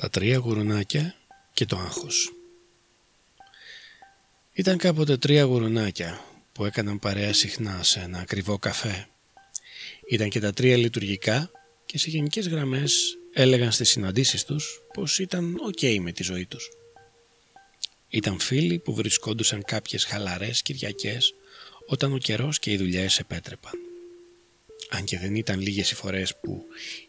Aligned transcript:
Τα 0.00 0.10
τρία 0.10 0.36
γουρουνάκια 0.36 1.14
και 1.52 1.66
το 1.66 1.76
άγχος 1.76 2.32
Ήταν 4.52 4.78
κάποτε 4.78 5.16
τρία 5.16 5.42
γουρουνάκια 5.42 6.24
που 6.52 6.64
έκαναν 6.64 6.98
παρέα 6.98 7.32
συχνά 7.32 7.82
σε 7.82 8.00
ένα 8.00 8.18
ακριβό 8.18 8.58
καφέ. 8.58 9.08
Ήταν 10.10 10.28
και 10.28 10.40
τα 10.40 10.52
τρία 10.52 10.76
λειτουργικά 10.76 11.50
και 11.86 11.98
σε 11.98 12.10
γενικές 12.10 12.48
γραμμές 12.48 13.18
έλεγαν 13.32 13.72
στις 13.72 13.88
συναντήσεις 13.90 14.44
τους 14.44 14.80
πως 14.92 15.18
ήταν 15.18 15.56
οκ 15.60 16.00
με 16.00 16.12
τη 16.12 16.22
ζωή 16.22 16.46
τους. 16.46 16.68
Ήταν 18.08 18.40
φίλοι 18.40 18.78
που 18.78 18.94
βρισκόντουσαν 18.94 19.62
κάποιες 19.64 20.04
χαλαρές 20.04 20.62
Κυριακές 20.62 21.34
όταν 21.86 22.12
ο 22.12 22.18
καιρός 22.18 22.58
και 22.58 22.70
οι 22.70 22.76
δουλειές 22.76 23.18
επέτρεπαν 23.18 23.87
αν 24.90 25.04
και 25.04 25.18
δεν 25.18 25.34
ήταν 25.34 25.60
λίγες 25.60 25.90
οι 25.90 25.94
φορές 25.94 26.36
που 26.36 26.64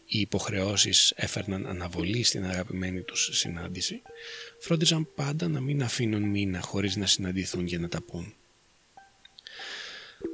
οι 0.06 0.20
υποχρεώσεις 0.20 1.12
έφερναν 1.16 1.66
αναβολή 1.66 2.22
στην 2.22 2.44
αγαπημένη 2.44 3.02
τους 3.02 3.30
συνάντηση, 3.32 4.02
φρόντιζαν 4.58 5.08
πάντα 5.14 5.48
να 5.48 5.60
μην 5.60 5.82
αφήνουν 5.82 6.22
μήνα 6.22 6.60
χωρίς 6.60 6.96
να 6.96 7.06
συναντηθούν 7.06 7.66
για 7.66 7.78
να 7.78 7.88
τα 7.88 8.02
πούν. 8.02 8.34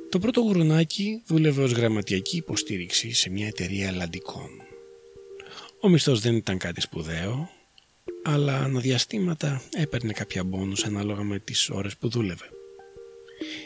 Το 0.09 0.19
πρώτο 0.19 0.41
γουρουνάκι 0.41 1.23
δούλευε 1.27 1.63
ως 1.63 1.73
γραμματιακή 1.73 2.37
υποστήριξη 2.37 3.13
σε 3.13 3.31
μια 3.31 3.47
εταιρεία 3.47 3.89
αλλαντικών. 3.89 4.51
Ο 5.81 5.89
μισθός 5.89 6.21
δεν 6.21 6.37
ήταν 6.37 6.59
κάτι 6.59 6.81
σπουδαίο, 6.81 7.51
αλλά 8.23 8.57
αναδιαστήματα 8.57 9.63
έπαιρνε 9.77 10.13
κάποια 10.13 10.45
μπόνους 10.45 10.85
ανάλογα 10.85 11.23
με 11.23 11.39
τις 11.39 11.71
ώρες 11.71 11.97
που 11.97 12.09
δούλευε. 12.09 12.51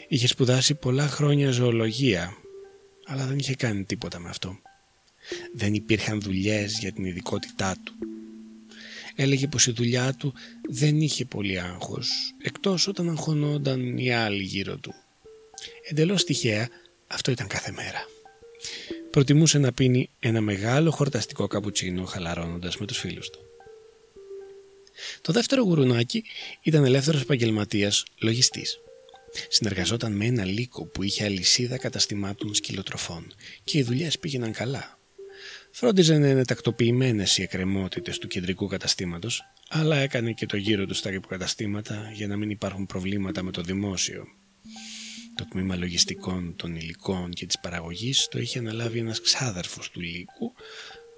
Είχε 0.07 0.27
σπουδάσει 0.27 0.75
πολλά 0.75 1.07
χρόνια 1.07 1.51
ζωολογία 1.51 2.37
αλλά 3.11 3.25
δεν 3.25 3.39
είχε 3.39 3.55
κάνει 3.55 3.83
τίποτα 3.83 4.19
με 4.19 4.29
αυτό. 4.29 4.59
Δεν 5.53 5.73
υπήρχαν 5.73 6.21
δουλειές 6.21 6.79
για 6.79 6.91
την 6.91 7.05
ειδικότητά 7.05 7.75
του. 7.83 7.93
Έλεγε 9.15 9.47
πως 9.47 9.67
η 9.67 9.71
δουλειά 9.71 10.13
του 10.13 10.33
δεν 10.69 11.01
είχε 11.01 11.25
πολύ 11.25 11.59
άγχος, 11.59 12.09
εκτός 12.41 12.87
όταν 12.87 13.09
αγχωνόταν 13.09 13.97
οι 13.97 14.13
άλλοι 14.13 14.43
γύρω 14.43 14.77
του. 14.77 14.93
Εντελώς 15.89 16.23
τυχαία 16.23 16.69
αυτό 17.07 17.31
ήταν 17.31 17.47
κάθε 17.47 17.71
μέρα. 17.71 18.05
Προτιμούσε 19.11 19.57
να 19.57 19.71
πίνει 19.71 20.09
ένα 20.19 20.41
μεγάλο 20.41 20.91
χορταστικό 20.91 21.47
καπουτσίνο 21.47 22.05
χαλαρώνοντας 22.05 22.77
με 22.77 22.85
τους 22.85 22.97
φίλους 22.97 23.29
του. 23.29 23.39
Το 25.21 25.33
δεύτερο 25.33 25.63
γουρουνάκι 25.63 26.23
ήταν 26.61 26.85
ελεύθερος 26.85 27.21
επαγγελματίας 27.21 28.05
λογιστής. 28.19 28.79
Συνεργαζόταν 29.49 30.11
με 30.15 30.25
ένα 30.25 30.45
λύκο 30.45 30.85
που 30.85 31.03
είχε 31.03 31.23
αλυσίδα 31.23 31.77
καταστημάτων 31.77 32.53
σκυλοτροφών 32.53 33.33
και 33.63 33.77
οι 33.77 33.83
δουλειές 33.83 34.19
πήγαιναν 34.19 34.51
καλά. 34.51 34.99
Φρόντιζε 35.71 36.17
να 36.17 36.27
είναι 36.27 36.45
τακτοποιημένες 36.45 37.37
οι 37.37 37.41
εκκρεμότητες 37.41 38.17
του 38.17 38.27
κεντρικού 38.27 38.67
καταστήματος, 38.67 39.41
αλλά 39.69 39.97
έκανε 39.97 40.31
και 40.31 40.45
το 40.45 40.57
γύρο 40.57 40.85
τους 40.85 40.97
στα 40.97 41.11
υποκαταστήματα 41.13 42.11
για 42.13 42.27
να 42.27 42.37
μην 42.37 42.49
υπάρχουν 42.49 42.85
προβλήματα 42.85 43.43
με 43.43 43.51
το 43.51 43.61
δημόσιο. 43.61 44.25
Το 45.35 45.47
τμήμα 45.49 45.75
λογιστικών 45.75 46.55
των 46.55 46.75
υλικών 46.75 47.29
και 47.29 47.45
της 47.45 47.59
παραγωγής 47.59 48.27
το 48.31 48.39
είχε 48.39 48.59
αναλάβει 48.59 48.99
ένας 48.99 49.21
ξάδερφος 49.21 49.89
του 49.89 49.99
λύκου 49.99 50.53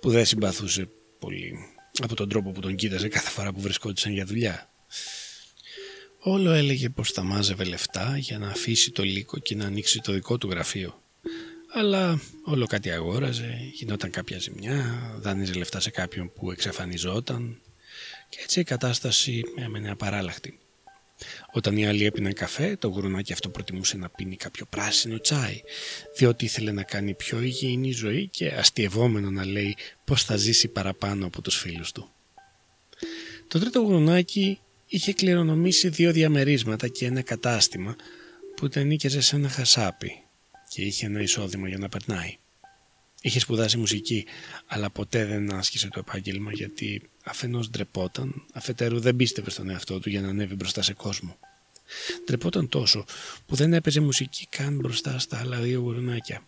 που 0.02 0.10
δεν 0.10 0.26
συμπαθούσε 0.26 0.90
πολύ 1.20 1.54
από 2.02 2.16
τον 2.16 2.30
τρόπο 2.30 2.52
που 2.52 2.60
τον 2.60 2.76
κοίταζε 2.76 3.08
κάθε 3.08 3.30
φορά 3.30 3.54
που 3.54 3.62
βρισκόντουσαν 3.62 4.12
για 4.12 4.26
δουλειά. 4.26 4.70
Όλο 6.26 6.52
έλεγε 6.52 6.90
πως 6.90 7.12
θα 7.12 7.24
μάζευε 7.24 7.64
λεφτά 7.64 8.18
για 8.18 8.40
να 8.40 8.48
αφήσει 8.48 8.92
το 8.92 9.04
λύκο 9.04 9.40
και 9.40 9.56
να 9.56 9.66
ανοίξει 9.66 10.02
το 10.02 10.14
δικό 10.14 10.38
του 10.38 10.50
γραφείο. 10.50 11.02
Αλλά 11.74 12.22
όλο 12.46 12.66
κάτι 12.66 12.92
αγόραζε, 12.92 13.70
γινόταν 13.74 14.10
κάποια 14.10 14.40
ζημιά, 14.40 15.00
δάνειζε 15.20 15.54
λεφτά 15.54 15.80
σε 15.80 15.90
κάποιον 15.90 16.32
που 16.34 16.52
εξαφανιζόταν 16.52 17.58
και 18.30 18.38
έτσι 18.44 18.60
η 18.60 18.64
κατάσταση 18.64 19.42
έμενε 19.56 19.90
απαράλλαχτη. 19.90 20.60
Όταν 21.52 21.78
οι 21.78 21.88
άλλοι 21.88 22.06
έπιναν 22.06 22.34
καφέ, 22.34 22.76
το 22.76 22.88
γουρουνάκι 22.88 23.34
αυτό 23.34 23.50
προτιμούσε 23.50 23.98
να 23.98 24.10
πίνει 24.10 24.36
κάποιο 24.36 24.66
πράσινο 24.70 25.20
τσάι, 25.20 25.62
διότι 26.18 26.46
ήθελε 26.46 26.72
να 26.72 26.84
κάνει 26.84 27.14
πιο 27.14 27.42
υγιεινή 27.42 27.92
ζωή 27.92 28.28
και 28.28 28.48
αστειευόμενο 28.48 29.32
να 29.32 29.46
λέει 29.46 29.76
πως 30.04 30.24
θα 30.24 30.36
ζήσει 30.36 30.68
παραπάνω 30.68 31.26
από 31.26 31.42
τους 31.42 31.56
φίλους 31.56 31.92
του. 31.92 32.10
Το 33.48 33.60
τρίτο 33.60 33.80
γουρουνάκι 33.80 34.60
είχε 34.94 35.14
κληρονομήσει 35.14 35.90
δύο 35.90 36.12
διαμερίσματα 36.12 36.88
και 36.88 37.06
ένα 37.06 37.22
κατάστημα 37.22 37.96
που 38.56 38.68
τα 38.68 38.84
νίκαιζε 38.84 39.22
σε 39.22 39.36
ένα 39.36 39.50
χασάπι 39.50 40.24
και 40.70 40.82
είχε 40.82 41.06
ένα 41.06 41.22
εισόδημα 41.22 41.68
για 41.68 41.78
να 41.78 41.90
περνάει. 41.90 42.38
Είχε 43.22 43.40
σπουδάσει 43.40 43.78
μουσική, 43.78 44.26
αλλά 44.68 44.90
ποτέ 44.90 45.26
δεν 45.26 45.54
άσκησε 45.54 45.88
το 45.88 46.00
επάγγελμα 46.00 46.52
γιατί 46.52 47.02
αφενός 47.24 47.70
ντρεπόταν, 47.70 48.46
αφετέρου 48.54 49.00
δεν 49.00 49.16
πίστευε 49.16 49.50
στον 49.50 49.70
εαυτό 49.70 50.00
του 50.00 50.10
για 50.10 50.22
να 50.22 50.28
ανέβει 50.28 50.56
μπροστά 50.56 50.82
σε 50.82 50.94
κόσμο. 50.94 51.38
Ντρεπόταν 52.26 52.70
τόσο 52.70 53.06
που 53.46 53.56
δεν 53.56 53.74
έπαιζε 53.74 54.00
μουσική 54.00 54.48
καν 54.50 54.76
μπροστά 54.76 55.20
στα 55.20 55.40
άλλα 55.40 55.60
δύο 55.60 55.80
γουρνάκια. 55.80 56.48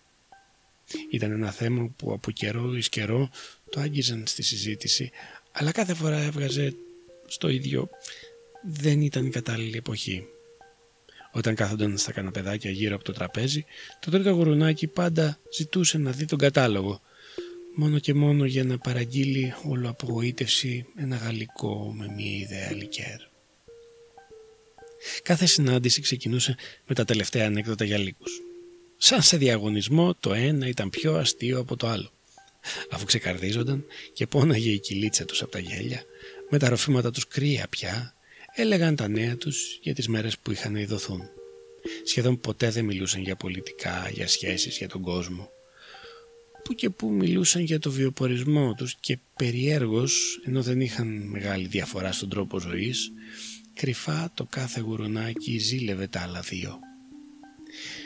Ήταν 1.12 1.32
ένα 1.32 1.52
θέμα 1.52 1.90
που 1.98 2.14
από 2.14 2.32
καιρό 2.32 2.76
εις 2.76 2.90
καιρό 2.90 3.30
το 3.70 3.80
άγγιζαν 3.80 4.24
στη 4.28 4.44
συζήτηση, 4.44 5.12
αλλά 5.52 5.72
κάθε 5.72 5.94
φορά 5.94 6.18
έβγαζε 6.18 6.76
στο 7.28 7.50
ίδιο 7.50 7.90
δεν 8.68 9.02
ήταν 9.02 9.26
η 9.26 9.30
κατάλληλη 9.30 9.78
εποχή. 9.78 10.28
Όταν 11.32 11.56
κάθονταν 11.56 11.98
στα 11.98 12.12
καναπεδάκια 12.12 12.72
γύρω 12.72 12.96
από 12.96 13.04
το 13.04 13.12
τραπέζι, 13.12 13.66
το 14.00 14.12
τρίτο 14.12 14.30
γουρουνάκι 14.30 14.88
πάντα 14.88 15.40
ζητούσε 15.54 15.98
να 15.98 16.12
δει 16.12 16.26
τον 16.26 16.38
κατάλογο, 16.38 17.02
μόνο 17.76 18.00
και 18.00 18.14
μόνο 18.14 18.46
για 18.46 18.64
να 18.64 18.78
παραγγείλει 18.78 19.54
όλο 19.64 19.90
απογοήτευση 19.90 20.86
ένα 20.96 21.16
γαλλικό 21.16 21.94
με 21.98 22.14
μία 22.16 22.38
ιδέα 22.38 22.72
λικέρ. 22.72 23.20
Κάθε 25.24 25.46
συνάντηση 25.46 26.02
ξεκινούσε 26.02 26.56
με 26.88 26.96
τα 26.96 27.06
τελευταία 27.06 27.46
ανέκδοτα 27.46 27.86
για 27.86 27.98
λύκους. 27.98 28.42
Σαν 28.98 29.22
σε 29.22 29.38
διαγωνισμό 29.38 30.16
το 30.20 30.34
ένα 30.34 30.68
ήταν 30.68 30.90
πιο 30.90 31.16
αστείο 31.16 31.60
από 31.60 31.76
το 31.76 31.88
άλλο. 31.88 32.10
Αφού 32.90 33.06
ξεκαρδίζονταν 33.06 33.86
και 34.14 34.28
πόναγε 34.28 34.70
η 34.70 34.80
κυλίτσα 34.80 35.26
τους 35.26 35.42
από 35.42 35.52
τα 35.52 35.60
γέλια, 35.60 36.04
με 36.50 36.58
τα 36.58 36.70
ροφήματα 36.70 37.12
τους 37.12 37.28
κρύα 37.28 37.68
πια, 37.70 38.15
έλεγαν 38.56 38.96
τα 38.96 39.08
νέα 39.08 39.38
τους 39.38 39.80
για 39.82 39.94
τις 39.94 40.08
μέρες 40.08 40.38
που 40.38 40.52
είχαν 40.52 40.76
ειδωθούν. 40.76 41.22
Σχεδόν 42.04 42.40
ποτέ 42.40 42.70
δεν 42.70 42.86
μιλούσαν 42.86 43.22
για 43.22 43.36
πολιτικά, 43.36 44.10
για 44.14 44.28
σχέσεις, 44.28 44.78
για 44.78 44.88
τον 44.88 45.02
κόσμο. 45.02 45.50
Που 46.64 46.74
και 46.74 46.90
που 46.90 47.12
μιλούσαν 47.12 47.62
για 47.62 47.80
το 47.80 47.92
βιοπορισμό 47.92 48.74
τους 48.74 48.96
και 49.00 49.20
περιέργως, 49.36 50.42
ενώ 50.46 50.62
δεν 50.62 50.82
είχαν 50.82 51.08
μεγάλη 51.08 51.68
διαφορά 51.68 52.12
στον 52.12 52.30
τρόπο 52.30 52.60
ζωής, 52.60 53.12
κρυφά 53.74 54.32
το 54.34 54.46
κάθε 54.50 54.80
γουρουνάκι 54.82 55.58
ζήλευε 55.58 56.08
τα 56.08 56.22
άλλα 56.22 56.40
δύο. 56.40 56.80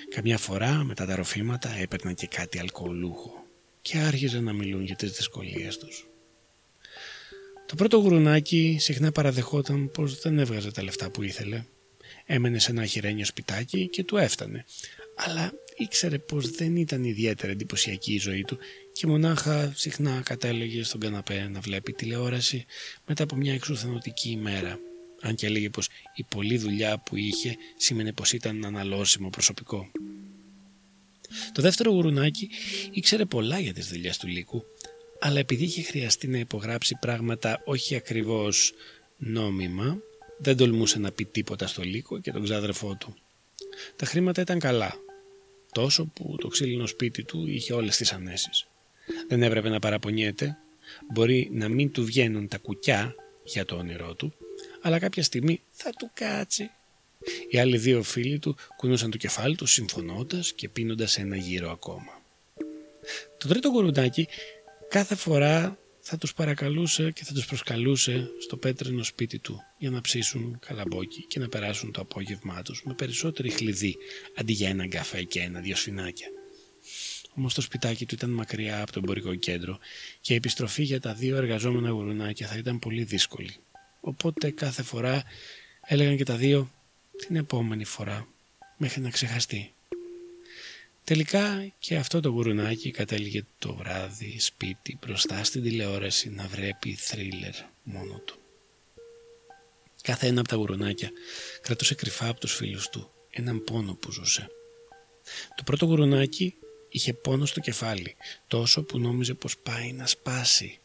Καμιά 0.10 0.38
φορά 0.38 0.84
μετά 0.84 1.06
τα 1.06 1.16
ροφήματα 1.16 1.70
έπαιρναν 1.70 2.16
και 2.16 2.28
κάτι 2.28 2.60
αλκοολούχο 2.60 3.46
και 3.82 3.98
άρχιζαν 3.98 4.44
να 4.44 4.54
μιλούν 4.54 4.84
για 4.84 4.96
τις 4.96 5.12
δυσκολίες 5.12 5.78
τους. 5.78 6.10
Το 7.70 7.76
πρώτο 7.76 7.98
γουρουνάκι 7.98 8.78
συχνά 8.80 9.12
παραδεχόταν 9.12 9.92
πως 9.92 10.20
δεν 10.22 10.40
έβγαζε 10.40 10.72
τα 10.72 10.84
λεφτά 10.84 11.10
που 11.10 11.24
ήθελε. 11.24 11.64
Έμενε 12.26 12.60
σε 12.60 12.72
ένα 12.72 12.86
χειρένιο 12.86 13.26
σπιτάκι 13.26 13.88
και 13.88 14.04
του 14.04 14.18
έφτανε. 14.18 14.66
Αλλά 15.16 15.52
ήξερε 15.78 16.18
πως 16.20 16.50
δεν 16.50 16.76
ήταν 16.76 17.04
ιδιαίτερα 17.04 17.52
εντυπωσιακή 17.52 18.14
η 18.14 18.18
ζωή 18.18 18.44
του 18.44 18.58
και 18.92 19.08
μονάχα 19.08 19.74
συχνά 19.76 20.22
κατέλεγε 20.26 20.84
στον 20.84 21.00
καναπέ 21.00 21.50
να 21.52 21.60
βλέπει 21.60 21.94
τηλεόραση 21.94 22.66
μετά 23.06 23.24
από 23.24 23.36
μια 23.36 23.54
εξουθενωτική 23.54 24.30
ημέρα. 24.30 24.80
Αν 25.22 25.36
και 25.36 25.46
έλεγε 25.46 25.70
πως 25.70 25.88
η 26.16 26.24
πολλή 26.24 26.58
δουλειά 26.58 26.98
που 26.98 27.16
είχε 27.16 27.56
σήμαινε 27.78 28.14
πως 28.14 28.34
ήταν 28.34 28.66
αναλώσιμο 28.66 29.30
προσωπικό. 29.30 29.92
Το 31.54 31.62
δεύτερο 31.62 31.92
γουρουνάκι 31.92 32.50
ήξερε 32.92 33.26
πολλά 33.26 33.60
για 33.60 33.74
τις 33.74 33.88
δουλειές 33.88 34.18
του 34.18 34.28
λύκου 34.28 34.64
αλλά 35.20 35.40
επειδή 35.40 35.64
είχε 35.64 35.82
χρειαστεί 35.82 36.28
να 36.28 36.38
υπογράψει 36.38 36.98
πράγματα 37.00 37.62
όχι 37.66 37.96
ακριβώς 37.96 38.74
νόμιμα, 39.18 39.98
δεν 40.38 40.58
τολμούσε 40.58 41.00
να 41.00 41.12
πει 41.12 41.26
τίποτα 41.26 41.68
στο 41.68 41.82
Λύκο 41.82 42.20
και 42.20 42.32
τον 42.32 42.44
ξάδερφό 42.44 42.96
του. 43.00 43.16
Τα 43.96 44.06
χρήματα 44.06 44.42
ήταν 44.42 44.60
καλά, 44.60 44.96
τόσο 45.72 46.06
που 46.06 46.36
το 46.40 46.48
ξύλινο 46.48 46.86
σπίτι 46.88 47.24
του 47.24 47.48
είχε 47.48 47.74
όλες 47.74 47.98
τις 47.98 48.12
ανέσεις. 48.12 48.68
Δεν 49.28 49.44
έπρεπε 49.44 49.70
να 49.70 49.80
παραπονιέται, 49.80 50.58
μπορεί 51.14 51.50
να 51.54 51.70
μην 51.70 51.92
του 51.92 52.06
βγαίνουν 52.06 52.48
τα 52.48 52.58
κουκιά 52.58 53.16
για 53.44 53.66
το 53.66 53.76
όνειρό 53.76 54.14
του, 54.14 54.34
αλλά 54.82 55.00
κάποια 55.00 55.24
στιγμή 55.24 55.62
θα 55.70 55.90
του 55.90 56.10
κάτσει. 56.14 56.70
Οι 57.50 57.60
άλλοι 57.60 57.78
δύο 57.78 58.04
φίλοι 58.04 58.40
του 58.40 58.56
κουνούσαν 58.76 59.12
το 59.12 59.18
κεφάλι 59.18 59.56
τους 59.56 59.72
συμφωνώντας 59.72 60.54
και 60.54 60.70
πίνοντας 60.70 61.18
ένα 61.18 61.36
γύρο 61.36 61.72
ακόμα. 61.72 62.22
Το 63.38 63.48
τρίτο 63.48 63.70
γουρουνάκι 63.70 64.28
κάθε 64.90 65.16
φορά 65.16 65.78
θα 66.00 66.18
τους 66.18 66.34
παρακαλούσε 66.34 67.12
και 67.12 67.24
θα 67.24 67.34
τους 67.34 67.46
προσκαλούσε 67.46 68.30
στο 68.42 68.58
πέτρινο 68.58 69.04
σπίτι 69.04 69.40
του 69.40 69.62
για 69.78 69.90
να 69.90 70.02
ψήσουν 70.02 70.60
καλαμπόκι 70.60 71.26
και 71.28 71.40
να 71.40 71.50
περάσουν 71.50 71.92
το 71.92 72.02
απόγευμά 72.02 72.62
τους 72.62 72.84
με 72.86 72.94
περισσότερη 72.94 73.50
χλειδί 73.50 73.98
αντί 74.36 74.54
για 74.54 74.70
έναν 74.70 74.90
καφέ 74.90 75.24
και 75.24 75.40
ένα-δυο 75.42 75.76
σφινάκια. 75.76 76.28
Όμως 77.36 77.54
το 77.54 77.62
σπιτάκι 77.62 78.06
του 78.06 78.16
ήταν 78.16 78.30
μακριά 78.30 78.82
από 78.82 78.92
το 78.92 79.00
εμπορικό 79.04 79.36
κέντρο 79.36 79.80
και 80.22 80.34
η 80.34 80.36
επιστροφή 80.36 80.84
για 80.84 81.00
τα 81.00 81.14
δύο 81.14 81.38
εργαζόμενα 81.38 81.90
γουρουνάκια 81.90 82.48
θα 82.48 82.58
ήταν 82.58 82.80
πολύ 82.80 83.04
δύσκολη. 83.04 83.56
Οπότε 84.02 84.52
κάθε 84.52 84.84
φορά 84.84 85.24
έλεγαν 85.88 86.18
και 86.18 86.24
τα 86.24 86.36
δύο 86.36 86.72
την 87.28 87.36
επόμενη 87.36 87.84
φορά 87.84 88.28
μέχρι 88.78 89.02
να 89.02 89.10
ξεχαστεί. 89.10 89.74
Τελικά 91.10 91.74
και 91.80 91.96
αυτό 91.96 92.20
το 92.20 92.30
γουρουνάκι 92.30 92.92
κατέληγε 92.92 93.44
το 93.60 93.76
βράδυ 93.76 94.40
σπίτι 94.40 94.98
μπροστά 95.02 95.44
στην 95.44 95.64
τηλεόραση 95.64 96.30
να 96.30 96.48
βρέπει 96.48 96.94
θρίλερ 96.94 97.54
μόνο 97.84 98.22
του. 98.26 98.40
Κάθε 100.02 100.28
ένα 100.28 100.40
από 100.40 100.50
τα 100.50 100.56
γουρουνάκια 100.56 101.12
κρατούσε 101.62 101.96
κρυφά 101.96 102.28
από 102.28 102.40
τους 102.40 102.56
φίλους 102.56 102.90
του 102.90 103.12
έναν 103.30 103.64
πόνο 103.64 103.94
που 103.94 104.12
ζούσε. 104.12 104.48
Το 105.56 105.64
πρώτο 105.64 105.86
γουρουνάκι 105.86 106.56
είχε 106.90 107.14
πόνο 107.14 107.46
στο 107.46 107.60
κεφάλι, 107.60 108.16
τόσο 108.48 108.84
που 108.84 109.00
νόμιζε 109.00 109.34
πως 109.34 109.58
πάει 109.58 109.92
να 109.92 110.08
σπάσει. 110.08 110.80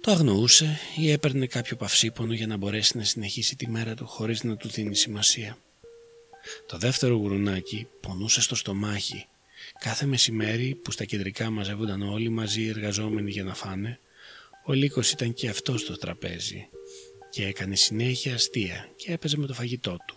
Το 0.00 0.10
αγνοούσε 0.10 0.78
ή 0.96 1.10
έπαιρνε 1.10 1.46
κάποιο 1.46 1.76
παυσίπονο 1.76 2.32
για 2.32 2.46
να 2.46 2.56
μπορέσει 2.56 2.96
να 2.96 3.04
συνεχίσει 3.04 3.56
τη 3.56 3.68
μέρα 3.68 3.94
του 3.94 4.06
χωρίς 4.06 4.42
να 4.42 4.56
του 4.56 4.68
δίνει 4.68 4.96
σημασία. 4.96 5.58
Το 6.66 6.78
δεύτερο 6.78 7.14
γουρουνάκι 7.14 7.86
πονούσε 8.00 8.40
στο 8.40 8.54
στομάχι. 8.54 9.26
Κάθε 9.78 10.06
μεσημέρι 10.06 10.74
που 10.74 10.90
στα 10.90 11.04
κεντρικά 11.04 11.50
μαζεύονταν 11.50 12.02
όλοι 12.02 12.28
μαζί 12.28 12.62
οι 12.62 12.68
εργαζόμενοι 12.68 13.30
για 13.30 13.44
να 13.44 13.54
φάνε, 13.54 13.98
ο 14.64 14.72
Λύκος 14.72 15.10
ήταν 15.10 15.34
και 15.34 15.48
αυτός 15.48 15.80
στο 15.80 15.96
τραπέζι 15.96 16.68
και 17.30 17.46
έκανε 17.46 17.76
συνέχεια 17.76 18.34
αστεία 18.34 18.88
και 18.96 19.12
έπαιζε 19.12 19.36
με 19.36 19.46
το 19.46 19.54
φαγητό 19.54 19.96
του. 20.06 20.16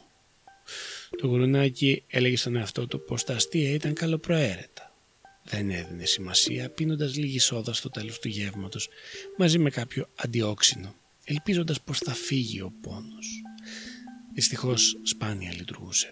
Το 1.17 1.27
γουρουνάκι 1.27 2.03
έλεγε 2.07 2.37
στον 2.37 2.55
εαυτό 2.55 2.87
του 2.87 3.03
πως 3.03 3.23
τα 3.23 3.33
αστεία 3.33 3.73
ήταν 3.73 3.93
καλοπροαίρετα. 3.93 4.95
Δεν 5.43 5.69
έδινε 5.69 6.05
σημασία 6.05 6.69
πίνοντας 6.69 7.15
λίγη 7.15 7.39
σόδα 7.39 7.73
στο 7.73 7.89
τέλος 7.89 8.19
του 8.19 8.27
γεύματος 8.27 8.89
μαζί 9.37 9.57
με 9.57 9.69
κάποιο 9.69 10.09
αντιόξινο, 10.15 10.95
ελπίζοντας 11.23 11.81
πως 11.81 11.99
θα 11.99 12.13
φύγει 12.13 12.61
ο 12.61 12.73
πόνος. 12.81 13.41
Δυστυχώς 14.37 14.99
σπάνια 15.03 15.53
λειτουργούσε. 15.53 16.09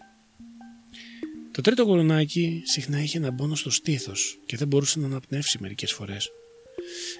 Το 1.51 1.61
τρίτο 1.61 1.83
γουρουνάκι 1.83 2.61
συχνά 2.65 3.01
είχε 3.01 3.17
ένα 3.17 3.33
πόνο 3.33 3.55
στο 3.55 3.69
στήθος 3.69 4.39
και 4.45 4.57
δεν 4.57 4.67
μπορούσε 4.67 4.99
να 4.99 5.05
αναπνεύσει 5.05 5.57
μερικές 5.61 5.91
φορές. 5.91 6.31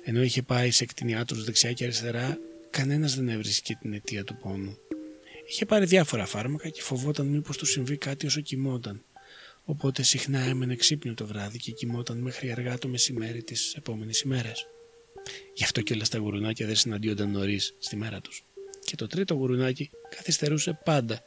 Ενώ 0.03 0.21
είχε 0.21 0.41
πάει 0.41 0.71
σε 0.71 0.85
κτηνιάτρους 0.85 1.43
δεξιά 1.43 1.73
και 1.73 1.83
αριστερά, 1.83 2.37
κανένας 2.69 3.15
δεν 3.15 3.29
έβρισκε 3.29 3.77
την 3.81 3.93
αιτία 3.93 4.23
του 4.23 4.37
πόνου. 4.37 4.77
Είχε 5.47 5.65
πάρει 5.65 5.85
διάφορα 5.85 6.25
φάρμακα 6.25 6.69
και 6.69 6.81
φοβόταν 6.81 7.25
μήπως 7.25 7.57
του 7.57 7.65
συμβεί 7.65 7.97
κάτι 7.97 8.25
όσο 8.25 8.41
κοιμόταν. 8.41 9.03
Οπότε 9.63 10.03
συχνά 10.03 10.39
έμενε 10.39 10.75
ξύπνιο 10.75 11.13
το 11.13 11.25
βράδυ 11.25 11.57
και 11.57 11.71
κοιμόταν 11.71 12.17
μέχρι 12.17 12.51
αργά 12.51 12.77
το 12.77 12.87
μεσημέρι 12.87 13.43
της 13.43 13.73
επόμενης 13.73 14.21
ημέρας. 14.21 14.65
Γι' 15.53 15.63
αυτό 15.63 15.81
και 15.81 15.93
όλα 15.93 16.05
τα 16.09 16.17
γουρουνάκια 16.17 16.65
δεν 16.65 16.75
συναντιόνταν 16.75 17.31
νωρίς 17.31 17.73
στη 17.79 17.95
μέρα 17.95 18.21
τους. 18.21 18.45
Και 18.85 18.95
το 18.95 19.07
τρίτο 19.07 19.33
γουρουνάκι 19.33 19.89
καθυστερούσε 20.15 20.79
πάντα, 20.83 21.21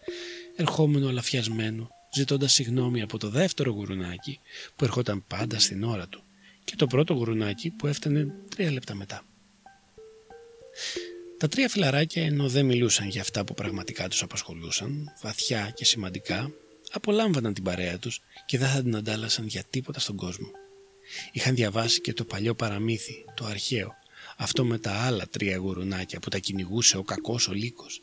ερχόμενο 0.57 1.09
αλαφιασμένο, 1.09 1.89
ζητώντας 2.15 2.53
συγγνώμη 2.53 3.03
από 3.03 3.19
το 3.19 3.29
δεύτερο 3.29 3.71
γουρουνάκι 3.71 4.41
που 4.77 4.85
ερχόταν 4.85 5.25
πάντα 5.27 5.59
στην 5.59 5.85
ώρα 5.85 6.09
του 6.09 6.23
και 6.65 6.77
το 6.77 6.87
πρώτο 6.87 7.15
γουρουνάκι 7.15 7.71
που 7.71 7.87
έφτανε 7.87 8.35
τρία 8.49 8.73
λεπτά 8.73 8.95
μετά. 8.95 9.23
Τα 11.39 11.49
τρία 11.49 11.69
φιλαράκια 11.69 12.25
ενώ 12.25 12.49
δεν 12.49 12.67
μιλούσαν 12.67 13.09
για 13.09 13.21
αυτά 13.21 13.45
που 13.45 13.55
πραγματικά 13.55 14.09
τους 14.09 14.23
απασχολούσαν, 14.23 15.13
βαθιά 15.23 15.73
και 15.75 15.85
σημαντικά, 15.85 16.51
απολάμβαναν 16.93 17.55
την 17.55 17.65
παρέα 17.65 17.99
τους 17.99 18.21
και 18.47 18.59
δεν 18.59 18.69
θα 18.69 18.83
την 18.83 18.97
αντάλλασαν 18.97 19.47
για 19.47 19.65
τίποτα 19.71 20.01
στον 20.01 20.17
κόσμο. 20.17 20.51
Είχαν 21.33 21.55
διαβάσει 21.55 22.01
και 22.01 22.13
το 22.13 22.25
παλιό 22.25 22.55
παραμύθι, 22.55 23.25
το 23.35 23.45
αρχαίο, 23.45 23.95
αυτό 24.39 24.65
με 24.65 24.79
τα 24.79 24.93
άλλα 24.93 25.29
τρία 25.29 25.57
γουρουνάκια 25.57 26.21
που 26.21 26.29
τα 26.29 26.39
κυνηγούσε 26.39 26.97
ο 26.97 27.03
κακός 27.03 27.49
ο 27.49 27.53
λύκος. 27.53 28.03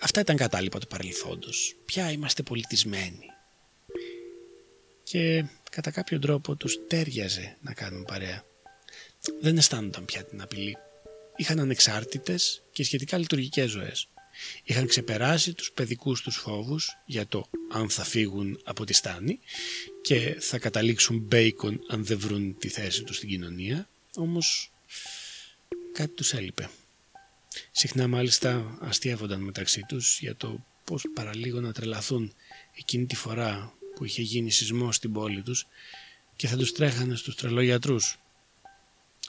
Αυτά 0.00 0.20
ήταν 0.20 0.36
κατάλοιπα 0.36 0.78
του 0.78 0.86
παρελθόντος. 0.86 1.76
Πια 1.84 2.10
είμαστε 2.10 2.42
πολιτισμένοι. 2.42 3.24
Και 5.02 5.44
κατά 5.70 5.90
κάποιο 5.90 6.18
τρόπο 6.18 6.56
τους 6.56 6.78
τέριαζε 6.86 7.56
να 7.60 7.72
κάνουν 7.72 8.04
παρέα. 8.04 8.44
Δεν 9.40 9.56
αισθάνονταν 9.56 10.04
πια 10.04 10.24
την 10.24 10.42
απειλή 10.42 10.76
είχαν 11.40 11.60
ανεξάρτητες 11.60 12.62
και 12.72 12.84
σχετικά 12.84 13.18
λειτουργικές 13.18 13.70
ζωές. 13.70 14.08
Είχαν 14.64 14.86
ξεπεράσει 14.86 15.54
τους 15.54 15.72
παιδικούς 15.72 16.22
τους 16.22 16.36
φόβους 16.36 16.96
για 17.04 17.26
το 17.26 17.48
αν 17.72 17.90
θα 17.90 18.04
φύγουν 18.04 18.60
από 18.64 18.84
τη 18.84 18.92
στάνη 18.92 19.40
και 20.02 20.36
θα 20.40 20.58
καταλήξουν 20.58 21.18
μπέικον 21.18 21.80
αν 21.88 22.04
δεν 22.04 22.18
βρουν 22.18 22.58
τη 22.58 22.68
θέση 22.68 23.02
τους 23.02 23.16
στην 23.16 23.28
κοινωνία, 23.28 23.88
όμως 24.16 24.72
κάτι 25.92 26.14
τους 26.14 26.32
έλειπε. 26.32 26.70
Συχνά 27.70 28.08
μάλιστα 28.08 28.78
αστείευονταν 28.80 29.40
μεταξύ 29.40 29.84
τους 29.88 30.18
για 30.20 30.36
το 30.36 30.64
πώς 30.84 31.06
παραλίγο 31.14 31.60
να 31.60 31.72
τρελαθούν 31.72 32.32
εκείνη 32.76 33.06
τη 33.06 33.16
φορά 33.16 33.72
που 33.94 34.04
είχε 34.04 34.22
γίνει 34.22 34.50
σεισμό 34.50 34.92
στην 34.92 35.12
πόλη 35.12 35.42
τους 35.42 35.66
και 36.36 36.46
θα 36.46 36.56
τους 36.56 36.72
τρέχανε 36.72 37.16
στους 37.16 37.34
τρελογιατρούς 37.34 38.18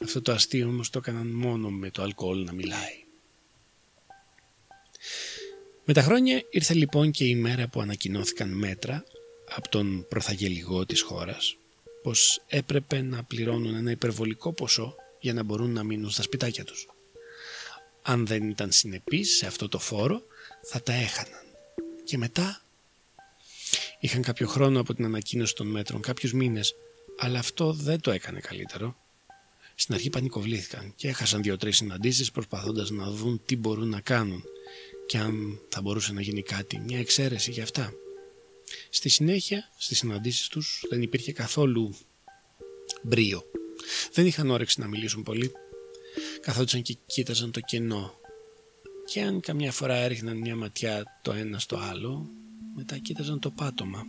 αυτό 0.04 0.22
το 0.22 0.32
αστείο 0.32 0.68
όμως 0.68 0.90
το 0.90 0.98
έκαναν 0.98 1.28
μόνο 1.28 1.70
με 1.70 1.90
το 1.90 2.02
αλκοόλ 2.02 2.44
να 2.44 2.52
μιλάει. 2.52 3.04
Με 5.86 5.94
τα 5.94 6.02
χρόνια 6.02 6.44
ήρθε 6.50 6.74
λοιπόν 6.74 7.12
και 7.12 7.26
η 7.26 7.36
μέρα 7.36 7.68
που 7.68 7.82
ανακοινώθηκαν 7.82 8.50
μέτρα 8.50 9.04
από 9.56 9.70
τον 9.70 10.06
προθαγελιγό 10.10 10.86
της 10.86 11.02
χώρας 11.02 11.58
πως 12.04 12.42
έπρεπε 12.48 13.02
να 13.02 13.24
πληρώνουν 13.24 13.76
ένα 13.76 13.92
υπερβολικό 13.92 14.54
ποσό 14.54 14.96
για 15.22 15.34
να 15.34 15.44
μπορούν 15.44 15.72
να 15.72 15.84
μείνουν 15.84 16.10
στα 16.10 16.22
σπιτάκια 16.22 16.64
τους. 16.64 16.88
Αν 18.02 18.28
δεν 18.28 18.50
ήταν 18.50 18.72
συνεπείς 18.72 19.38
σε 19.38 19.46
αυτό 19.46 19.68
το 19.68 19.80
φόρο 19.80 20.24
θα 20.64 20.82
τα 20.82 20.94
έχαναν. 20.94 21.44
Και 22.04 22.18
μετά 22.18 22.62
είχαν 24.00 24.22
κάποιο 24.22 24.48
χρόνο 24.48 24.80
από 24.80 24.94
την 24.94 25.06
ανακοίνωση 25.06 25.56
των 25.56 25.68
μέτρων, 25.68 26.02
κάποιους 26.02 26.34
μήνες, 26.34 26.76
αλλά 27.18 27.40
αυτό 27.40 27.74
δεν 27.74 28.02
το 28.02 28.12
έκανε 28.12 28.40
καλύτερο. 28.40 28.96
Στην 29.76 29.94
αρχή 29.94 30.10
πανικοβλήθηκαν 30.10 30.94
και 30.96 31.08
έχασαν 31.08 31.42
δύο-τρεις 31.42 31.78
συναντήσεις 31.78 32.32
προσπαθώντας 32.32 32.90
να 32.90 33.10
δουν 33.10 33.42
τι 33.46 33.56
μπορούν 33.56 33.90
να 33.90 34.02
κάνουν 34.02 34.44
και 35.08 35.18
αν 35.18 35.60
θα 35.70 35.82
μπορούσε 35.82 36.14
να 36.14 36.22
γίνει 36.22 36.42
κάτι, 36.42 36.80
μια 36.80 37.00
εξαίρεση 37.00 37.52
για 37.52 37.64
αυτά. 37.64 37.94
Στη 38.90 39.10
συνέχεια, 39.10 39.70
στις 39.78 39.98
συναντήσεις 39.98 40.48
τους 40.48 40.84
δεν 40.90 41.02
υπήρχε 41.02 41.32
καθόλου 41.32 41.96
μπρίο. 43.02 43.46
Δεν 44.14 44.26
είχαν 44.26 44.50
όρεξη 44.50 44.80
να 44.80 44.88
μιλήσουν 44.88 45.24
πολύ. 45.24 45.52
Καθόντουσαν 46.42 46.82
και 46.82 46.98
κοίταζαν 47.06 47.52
το 47.52 47.60
κενό. 47.60 48.20
Και 49.06 49.22
αν 49.22 49.40
καμιά 49.40 49.72
φορά 49.72 49.96
έριχναν 49.96 50.38
μια 50.38 50.56
ματιά 50.56 51.04
το 51.22 51.32
ένα 51.32 51.60
στο 51.60 51.78
άλλο, 51.78 52.30
μετά 52.76 52.98
κοίταζαν 52.98 53.40
το 53.40 53.52
πάτωμα 53.52 54.06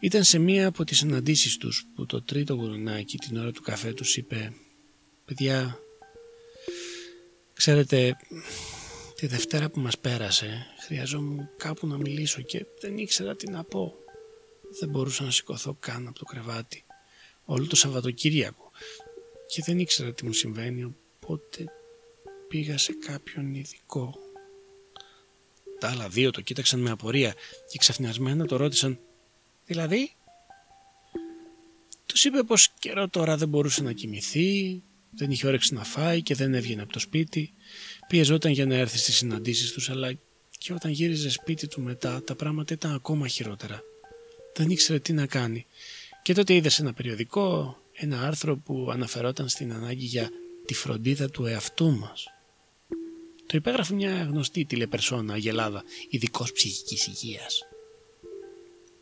ήταν 0.00 0.24
σε 0.24 0.38
μία 0.38 0.66
από 0.66 0.84
τις 0.84 0.98
συναντήσεις 0.98 1.56
τους 1.56 1.86
που 1.94 2.06
το 2.06 2.22
τρίτο 2.22 2.54
γουρουνάκι 2.54 3.18
την 3.18 3.36
ώρα 3.36 3.52
του 3.52 3.62
καφέ 3.62 3.92
τους 3.92 4.16
είπε 4.16 4.52
«Παιδιά, 5.24 5.78
ξέρετε, 7.52 8.16
τη 9.14 9.26
Δευτέρα 9.26 9.70
που 9.70 9.80
μας 9.80 9.98
πέρασε 9.98 10.66
χρειαζόμουν 10.86 11.48
κάπου 11.56 11.86
να 11.86 11.96
μιλήσω 11.96 12.42
και 12.42 12.66
δεν 12.80 12.98
ήξερα 12.98 13.36
τι 13.36 13.50
να 13.50 13.64
πω. 13.64 13.94
Δεν 14.80 14.88
μπορούσα 14.88 15.24
να 15.24 15.30
σηκωθώ 15.30 15.76
καν 15.80 16.06
από 16.06 16.18
το 16.18 16.24
κρεβάτι 16.24 16.84
όλο 17.50 17.66
το 17.66 17.76
Σαββατοκύριακο 17.76 18.70
και 19.46 19.62
δεν 19.66 19.78
ήξερα 19.78 20.12
τι 20.12 20.24
μου 20.24 20.32
συμβαίνει 20.32 20.84
οπότε 20.84 21.64
πήγα 22.48 22.78
σε 22.78 22.92
κάποιον 22.92 23.54
ειδικό. 23.54 24.14
Τα 25.78 25.88
άλλα 25.90 26.08
δύο 26.08 26.30
το 26.30 26.40
κοίταξαν 26.40 26.80
με 26.80 26.90
απορία 26.90 27.34
και 27.70 27.78
ξαφνιασμένα 27.78 28.46
το 28.46 28.56
ρώτησαν 28.56 28.98
Δηλαδή, 29.68 30.12
τους 32.06 32.24
είπε 32.24 32.42
πως 32.42 32.68
καιρό 32.78 33.08
τώρα 33.08 33.36
δεν 33.36 33.48
μπορούσε 33.48 33.82
να 33.82 33.92
κοιμηθεί, 33.92 34.82
δεν 35.10 35.30
είχε 35.30 35.46
όρεξη 35.46 35.74
να 35.74 35.84
φάει 35.84 36.22
και 36.22 36.34
δεν 36.34 36.54
έβγαινε 36.54 36.82
από 36.82 36.92
το 36.92 36.98
σπίτι. 36.98 37.52
Πιεζόταν 38.08 38.52
για 38.52 38.66
να 38.66 38.74
έρθει 38.74 38.98
στις 38.98 39.16
συναντήσεις 39.16 39.72
τους, 39.72 39.90
αλλά 39.90 40.12
και 40.58 40.72
όταν 40.72 40.90
γύριζε 40.90 41.30
σπίτι 41.30 41.68
του 41.68 41.80
μετά 41.80 42.22
τα 42.24 42.34
πράγματα 42.34 42.74
ήταν 42.74 42.94
ακόμα 42.94 43.28
χειρότερα. 43.28 43.82
Δεν 44.54 44.70
ήξερε 44.70 44.98
τι 44.98 45.12
να 45.12 45.26
κάνει. 45.26 45.66
Και 46.28 46.34
τότε 46.34 46.54
είδες 46.54 46.74
σε 46.74 46.82
ένα 46.82 46.92
περιοδικό 46.92 47.76
ένα 47.92 48.26
άρθρο 48.26 48.56
που 48.56 48.88
αναφερόταν 48.92 49.48
στην 49.48 49.72
ανάγκη 49.72 50.04
για 50.04 50.30
τη 50.64 50.74
φροντίδα 50.74 51.30
του 51.30 51.46
εαυτού 51.46 51.90
μας. 51.90 52.26
Το 53.46 53.56
υπέγραφε 53.56 53.94
μια 53.94 54.22
γνωστή 54.22 54.64
τηλεπερσόνα 54.64 55.34
αγελάδα, 55.34 55.84
ειδικός 56.08 56.52
ψυχικής 56.52 57.06
υγείας. 57.06 57.60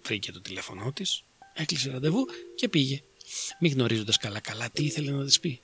Βρήκε 0.03 0.33
το 0.33 0.41
τηλέφωνό 0.41 0.93
της, 0.93 1.25
έκλεισε 1.55 1.91
ραντεβού 1.91 2.27
και 2.55 2.69
πήγε, 2.69 3.03
μη 3.61 3.69
γνωρίζοντας 3.69 4.17
καλά-καλά 4.17 4.71
τι 4.71 4.85
ήθελε 4.85 5.11
να 5.11 5.25
της 5.25 5.41
πει. 5.41 5.61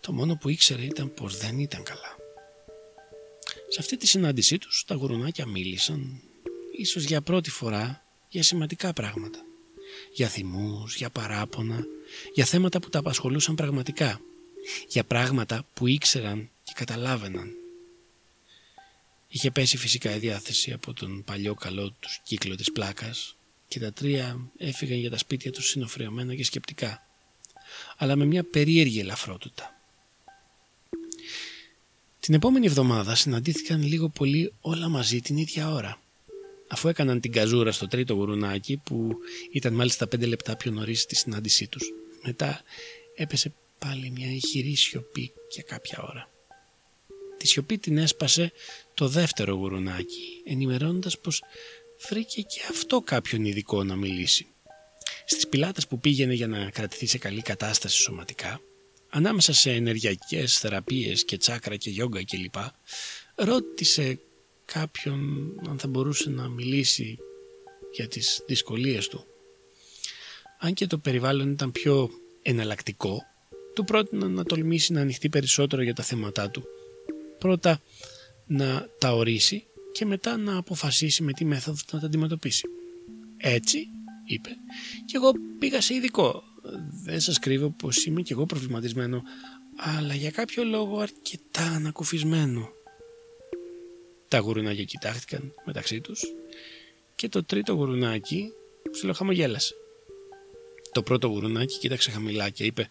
Το 0.00 0.12
μόνο 0.12 0.36
που 0.36 0.48
ήξερε 0.48 0.82
ήταν 0.82 1.14
πως 1.14 1.36
δεν 1.36 1.58
ήταν 1.58 1.82
καλά. 1.82 2.16
Σε 3.68 3.80
αυτή 3.80 3.96
τη 3.96 4.06
συνάντησή 4.06 4.58
τους 4.58 4.84
τα 4.86 4.94
γουρουνάκια 4.94 5.46
μίλησαν, 5.46 6.20
ίσως 6.78 7.04
για 7.04 7.22
πρώτη 7.22 7.50
φορά, 7.50 8.04
για 8.28 8.42
σημαντικά 8.42 8.92
πράγματα. 8.92 9.45
Για 10.12 10.28
θυμούς, 10.28 10.96
για 10.96 11.10
παράπονα, 11.10 11.84
για 12.34 12.44
θέματα 12.44 12.80
που 12.80 12.88
τα 12.88 12.98
απασχολούσαν 12.98 13.54
πραγματικά, 13.54 14.20
για 14.88 15.04
πράγματα 15.04 15.66
που 15.74 15.86
ήξεραν 15.86 16.50
και 16.62 16.72
καταλάβαιναν. 16.74 17.50
Είχε 19.28 19.50
πέσει 19.50 19.76
φυσικά 19.76 20.14
η 20.14 20.18
διάθεση 20.18 20.72
από 20.72 20.92
τον 20.92 21.24
παλιό 21.24 21.54
καλό 21.54 21.90
τους 22.00 22.20
κύκλο 22.24 22.54
της 22.54 22.72
πλάκας 22.72 23.36
και 23.68 23.80
τα 23.80 23.92
τρία 23.92 24.50
έφυγαν 24.56 24.98
για 24.98 25.10
τα 25.10 25.18
σπίτια 25.18 25.52
τους 25.52 25.68
συνοφριωμένα 25.68 26.34
και 26.34 26.44
σκεπτικά, 26.44 27.06
αλλά 27.96 28.16
με 28.16 28.24
μια 28.24 28.44
περίεργη 28.44 29.00
ελαφρότητα. 29.00 29.70
Την 32.20 32.34
επόμενη 32.34 32.66
εβδομάδα 32.66 33.14
συναντήθηκαν 33.14 33.82
λίγο 33.82 34.08
πολύ 34.08 34.52
όλα 34.60 34.88
μαζί 34.88 35.20
την 35.20 35.36
ίδια 35.36 35.70
ώρα. 35.72 36.00
Αφού 36.68 36.88
έκαναν 36.88 37.20
την 37.20 37.32
καζούρα 37.32 37.72
στο 37.72 37.88
τρίτο 37.88 38.14
γουρουνάκι 38.14 38.76
που 38.84 39.16
ήταν 39.50 39.72
μάλιστα 39.72 40.06
πέντε 40.06 40.26
λεπτά 40.26 40.56
πιο 40.56 40.70
νωρίς 40.70 41.00
στη 41.00 41.14
συνάντησή 41.14 41.68
τους. 41.68 41.92
Μετά 42.22 42.62
έπεσε 43.14 43.52
πάλι 43.78 44.10
μια 44.10 44.32
ηχηρή 44.32 44.74
σιωπή 44.74 45.32
για 45.50 45.62
κάποια 45.62 46.02
ώρα. 46.02 46.30
Τη 47.36 47.46
σιωπή 47.46 47.78
την 47.78 47.98
έσπασε 47.98 48.52
το 48.94 49.08
δεύτερο 49.08 49.54
γουρουνάκι 49.54 50.42
ενημερώνοντας 50.44 51.18
πως 51.18 51.42
βρήκε 52.08 52.42
και 52.42 52.60
αυτό 52.70 53.00
κάποιον 53.00 53.44
ειδικό 53.44 53.84
να 53.84 53.96
μιλήσει. 53.96 54.46
Στις 55.24 55.48
πιλάτες 55.48 55.86
που 55.86 56.00
πήγαινε 56.00 56.34
για 56.34 56.46
να 56.46 56.70
κρατηθεί 56.70 57.06
σε 57.06 57.18
καλή 57.18 57.42
κατάσταση 57.42 57.96
σωματικά 57.96 58.60
ανάμεσα 59.16 59.52
σε 59.52 59.70
ενεργειακές 59.70 60.58
θεραπείες 60.58 61.24
και 61.24 61.36
τσάκρα 61.36 61.76
και 61.76 61.90
γιόγκα 61.90 62.24
κλπ. 62.24 62.54
ρώτησε 63.34 64.18
κάποιον 64.72 65.52
αν 65.68 65.78
θα 65.78 65.88
μπορούσε 65.88 66.30
να 66.30 66.48
μιλήσει 66.48 67.18
για 67.92 68.08
τις 68.08 68.42
δυσκολίες 68.46 69.08
του. 69.08 69.26
Αν 70.58 70.74
και 70.74 70.86
το 70.86 70.98
περιβάλλον 70.98 71.50
ήταν 71.50 71.72
πιο 71.72 72.10
εναλλακτικό, 72.42 73.22
του 73.74 73.84
πρότεινα 73.84 74.28
να 74.28 74.44
τολμήσει 74.44 74.92
να 74.92 75.00
ανοιχτεί 75.00 75.28
περισσότερο 75.28 75.82
για 75.82 75.94
τα 75.94 76.02
θέματά 76.02 76.50
του. 76.50 76.64
Πρώτα 77.38 77.80
να 78.46 78.88
τα 78.98 79.14
ορίσει 79.14 79.66
και 79.92 80.04
μετά 80.04 80.36
να 80.36 80.56
αποφασίσει 80.56 81.22
με 81.22 81.32
τι 81.32 81.44
μέθοδο 81.44 81.78
να 81.92 82.00
τα 82.00 82.06
αντιμετωπίσει. 82.06 82.68
Έτσι, 83.36 83.86
είπε, 84.24 84.50
και 85.04 85.16
εγώ 85.16 85.32
πήγα 85.58 85.80
σε 85.80 85.94
ειδικό 85.94 86.42
δεν 87.02 87.20
σας 87.20 87.38
κρύβω 87.38 87.70
πως 87.70 88.04
είμαι 88.04 88.22
κι 88.22 88.32
εγώ 88.32 88.46
προβληματισμένο, 88.46 89.22
αλλά 89.76 90.14
για 90.14 90.30
κάποιο 90.30 90.64
λόγο 90.64 90.98
αρκετά 90.98 91.62
ανακουφισμένο. 91.62 92.68
Τα 94.36 94.42
γουρουνάκια 94.42 94.84
κοιτάχτηκαν 94.84 95.54
μεταξύ 95.64 96.00
τους 96.00 96.24
και 97.14 97.28
το 97.28 97.44
τρίτο 97.44 97.72
γουρουνάκι 97.72 98.52
ψιλοχαμογέλασε. 98.90 99.74
Το 100.92 101.02
πρώτο 101.02 101.26
γουρουνάκι 101.26 101.78
κοίταξε 101.78 102.10
χαμηλά 102.10 102.50
και 102.50 102.64
είπε 102.64 102.88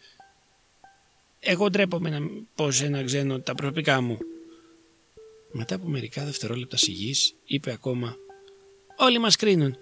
«Εγώ 1.40 1.70
ντρέπομαι 1.70 2.10
να 2.10 2.20
πω 2.56 2.72
σε 2.72 2.86
ένα 2.86 3.04
ξένο 3.04 3.40
τα 3.40 3.56
προσωπικά 3.56 4.02
μου». 4.02 4.18
Μετά 5.52 5.75
από 5.75 5.88
μερικά 5.88 6.25
δευτερόλεπτα 6.25 6.78
σιγής 6.78 7.36
είπε 7.46 7.72
ακόμα 7.72 8.16
«Όλοι 8.98 9.20
μας 9.20 9.36
κρίνουν. 9.36 9.78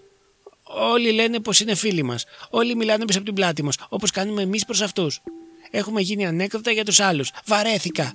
Όλοι 0.63 1.11
λένε 1.11 1.39
πως 1.39 1.59
είναι 1.59 1.75
φίλοι 1.75 2.03
μας. 2.03 2.25
Όλοι 2.49 2.75
μιλάνε 2.75 3.05
πίσω 3.05 3.17
από 3.17 3.27
την 3.27 3.35
πλάτη 3.35 3.63
μας, 3.63 3.75
όπως 3.89 4.11
κάνουμε 4.11 4.41
εμείς 4.41 4.65
προς 4.65 4.81
αυτούς. 4.81 5.21
Έχουμε 5.71 6.01
γίνει 6.01 6.25
ανέκδοτα 6.25 6.71
για 6.71 6.85
τους 6.85 6.99
άλλους. 6.99 7.31
Βαρέθηκα. 7.45 8.13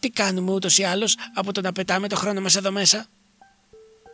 Τι 0.00 0.10
κάνουμε 0.10 0.52
ούτως 0.52 0.78
ή 0.78 0.82
άλλως 0.82 1.16
από 1.34 1.52
το 1.52 1.60
να 1.60 1.72
πετάμε 1.72 2.08
το 2.08 2.16
χρόνο 2.16 2.40
μας 2.40 2.56
εδώ 2.56 2.70
μέσα; 2.70 3.08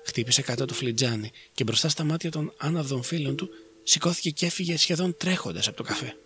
Χτύπησε 0.07 0.43
κάτω 0.43 0.64
το 0.64 0.75
φλιτζάνι 0.75 1.31
και 1.52 1.64
μπροστά 1.64 1.88
στα 1.88 2.05
μάτια 2.05 2.31
των 2.31 2.55
άναυδων 2.59 3.02
φίλων 3.02 3.37
του 3.37 3.49
σηκώθηκε 3.83 4.31
και 4.31 4.47
έφυγε 4.47 4.76
σχεδόν 4.76 5.16
τρέχοντας 5.16 5.69
από 5.69 5.76
το 5.76 5.83
καφέ. 5.83 6.16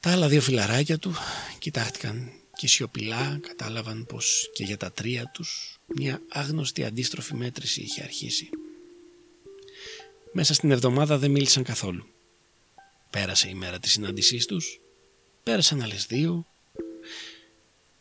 Τα 0.00 0.12
άλλα 0.12 0.28
δύο 0.28 0.40
φιλαράκια 0.40 0.98
του 0.98 1.14
κοιτάχτηκαν 1.58 2.32
και 2.56 2.68
σιωπηλά 2.68 3.38
κατάλαβαν 3.46 4.06
πως 4.06 4.50
και 4.54 4.64
για 4.64 4.76
τα 4.76 4.92
τρία 4.92 5.30
τους 5.34 5.78
μια 5.86 6.22
άγνωστη 6.28 6.84
αντίστροφη 6.84 7.34
μέτρηση 7.34 7.80
είχε 7.80 8.02
αρχίσει. 8.02 8.48
Μέσα 10.32 10.54
στην 10.54 10.70
εβδομάδα 10.70 11.18
δεν 11.18 11.30
μίλησαν 11.30 11.62
καθόλου. 11.62 12.06
Πέρασε 13.10 13.48
η 13.48 13.54
μέρα 13.54 13.78
της 13.78 13.92
συνάντησής 13.92 14.46
τους, 14.46 14.80
πέρασαν 15.42 15.82
άλλες 15.82 16.06
δύο 16.06 16.46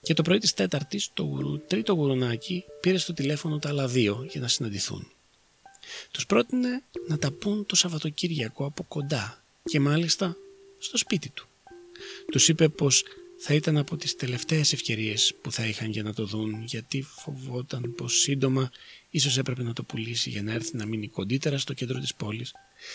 και 0.10 0.16
το 0.16 0.22
πρωί 0.22 0.38
της 0.38 0.54
τέταρτης 0.54 1.10
το 1.14 1.60
τρίτο 1.68 1.94
γουρουνάκι 1.94 2.64
πήρε 2.82 2.98
στο 2.98 3.14
τηλέφωνο 3.14 3.60
τα 3.60 3.70
άλλα 3.70 3.88
δύο 3.88 4.26
για 4.30 4.42
να 4.42 4.48
συναντηθούν. 4.48 5.12
Τους 6.12 6.26
πρότεινε 6.26 6.84
να 7.08 7.18
τα 7.18 7.32
πούν 7.32 7.66
το 7.66 7.76
Σαββατοκύριακο 7.76 8.66
από 8.66 8.84
κοντά 8.84 9.44
και 9.64 9.80
μάλιστα 9.80 10.38
στο 10.78 10.98
σπίτι 10.98 11.30
του. 11.30 11.48
Τους 12.32 12.48
είπε 12.48 12.70
πως 12.70 13.04
θα 13.40 13.54
ήταν 13.54 13.78
από 13.78 13.98
τις 13.98 14.16
τελευταίες 14.16 14.74
ευκαιρίες 14.74 15.34
που 15.42 15.52
θα 15.52 15.66
είχαν 15.66 15.90
για 15.90 16.04
να 16.04 16.14
το 16.14 16.26
δουν 16.26 16.64
γιατί 16.64 17.02
φοβόταν 17.02 17.94
πως 17.96 18.20
σύντομα 18.20 18.72
ίσως 19.10 19.38
έπρεπε 19.38 19.64
να 19.64 19.74
το 19.74 19.84
πουλήσει 19.84 20.30
για 20.30 20.44
να 20.44 20.54
έρθει 20.54 20.78
να 20.78 20.86
μείνει 20.86 21.08
κοντύτερα 21.08 21.58
στο 21.58 21.74
κέντρο 21.74 22.00
της 22.00 22.14
πόλης 22.14 22.52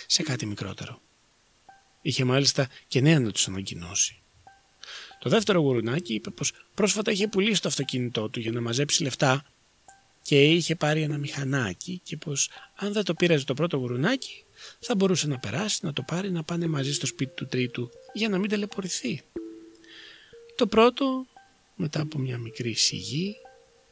σε 0.07 0.23
κάτι 0.23 0.47
μικρότερο. 0.47 1.01
Είχε 2.03 2.25
μάλιστα 2.25 2.69
και 2.89 3.01
νέα 3.01 3.21
να 3.21 3.31
τους 3.31 3.49
ανακοινώσει. 3.49 4.19
Το 5.19 5.31
δεύτερο 5.31 5.61
γουρουνάκι 5.61 6.15
είπε 6.15 6.31
πως 6.31 6.53
πρόσφατα 6.75 7.11
είχε 7.11 7.29
πουλήσει 7.29 7.63
το 7.63 7.69
αυτοκίνητό 7.69 8.29
του 8.29 8.41
για 8.41 8.53
να 8.53 8.61
μαζέψει 8.61 9.03
λεφτά 9.03 9.45
και 10.23 10.43
είχε 10.43 10.77
πάρει 10.77 11.03
ένα 11.03 11.19
μηχανάκι 11.19 12.01
και 12.05 12.17
πως 12.17 12.51
αν 12.77 12.93
δεν 12.93 13.05
το 13.05 13.15
πήραζε 13.15 13.45
το 13.45 13.55
πρώτο 13.55 13.77
γουρουνάκι 13.77 14.45
θα 14.81 14.95
μπορούσε 14.95 15.27
να 15.27 15.39
περάσει, 15.39 15.79
να 15.83 15.93
το 15.93 16.03
πάρει, 16.03 16.31
να 16.31 16.43
πάνε 16.43 16.67
μαζί 16.67 16.93
στο 16.93 17.07
σπίτι 17.07 17.33
του 17.35 17.47
τρίτου 17.47 17.91
για 18.13 18.29
να 18.29 18.39
μην 18.39 18.51
ταλαιπωρηθεί. 18.51 19.23
Το 20.57 20.67
πρώτο, 20.67 21.27
μετά 21.77 22.01
από 22.01 22.19
μια 22.19 22.39
μικρή 22.39 22.75
σιγή, 22.75 23.37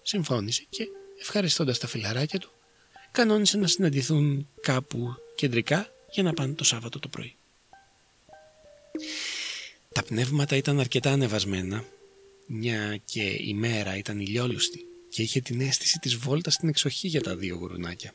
συμφώνησε 0.02 0.64
και 0.68 0.88
ευχαριστώντας 1.20 1.78
τα 1.78 1.86
φιλαράκια 1.86 2.38
του, 2.38 2.50
κανόνισε 3.10 3.56
να 3.56 3.66
συναντηθούν 3.66 4.48
κάπου 4.60 5.14
κεντρικά 5.34 5.92
για 6.10 6.22
να 6.22 6.32
πάνε 6.32 6.52
το 6.52 6.64
Σάββατο 6.64 6.98
το 6.98 7.08
πρωί. 7.08 7.36
Τα 9.92 10.02
πνεύματα 10.02 10.56
ήταν 10.56 10.80
αρκετά 10.80 11.10
ανεβασμένα, 11.10 11.84
μια 12.46 12.96
και 12.96 13.22
η 13.22 13.54
μέρα 13.54 13.96
ήταν 13.96 14.20
ηλιόλουστη 14.20 14.86
και 15.08 15.22
είχε 15.22 15.40
την 15.40 15.60
αίσθηση 15.60 15.98
της 15.98 16.16
βόλτας 16.16 16.54
στην 16.54 16.68
εξοχή 16.68 17.08
για 17.08 17.20
τα 17.20 17.36
δύο 17.36 17.56
γουρουνάκια. 17.56 18.14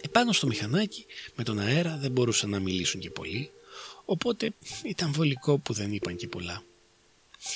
Επάνω 0.00 0.32
στο 0.32 0.46
μηχανάκι 0.46 1.06
με 1.34 1.44
τον 1.44 1.58
αέρα 1.58 1.96
δεν 1.96 2.10
μπορούσαν 2.10 2.50
να 2.50 2.58
μιλήσουν 2.58 3.00
και 3.00 3.10
πολύ, 3.10 3.50
οπότε 4.04 4.52
ήταν 4.84 5.12
βολικό 5.12 5.58
που 5.58 5.72
δεν 5.72 5.92
είπαν 5.92 6.16
και 6.16 6.28
πολλά. 6.28 6.62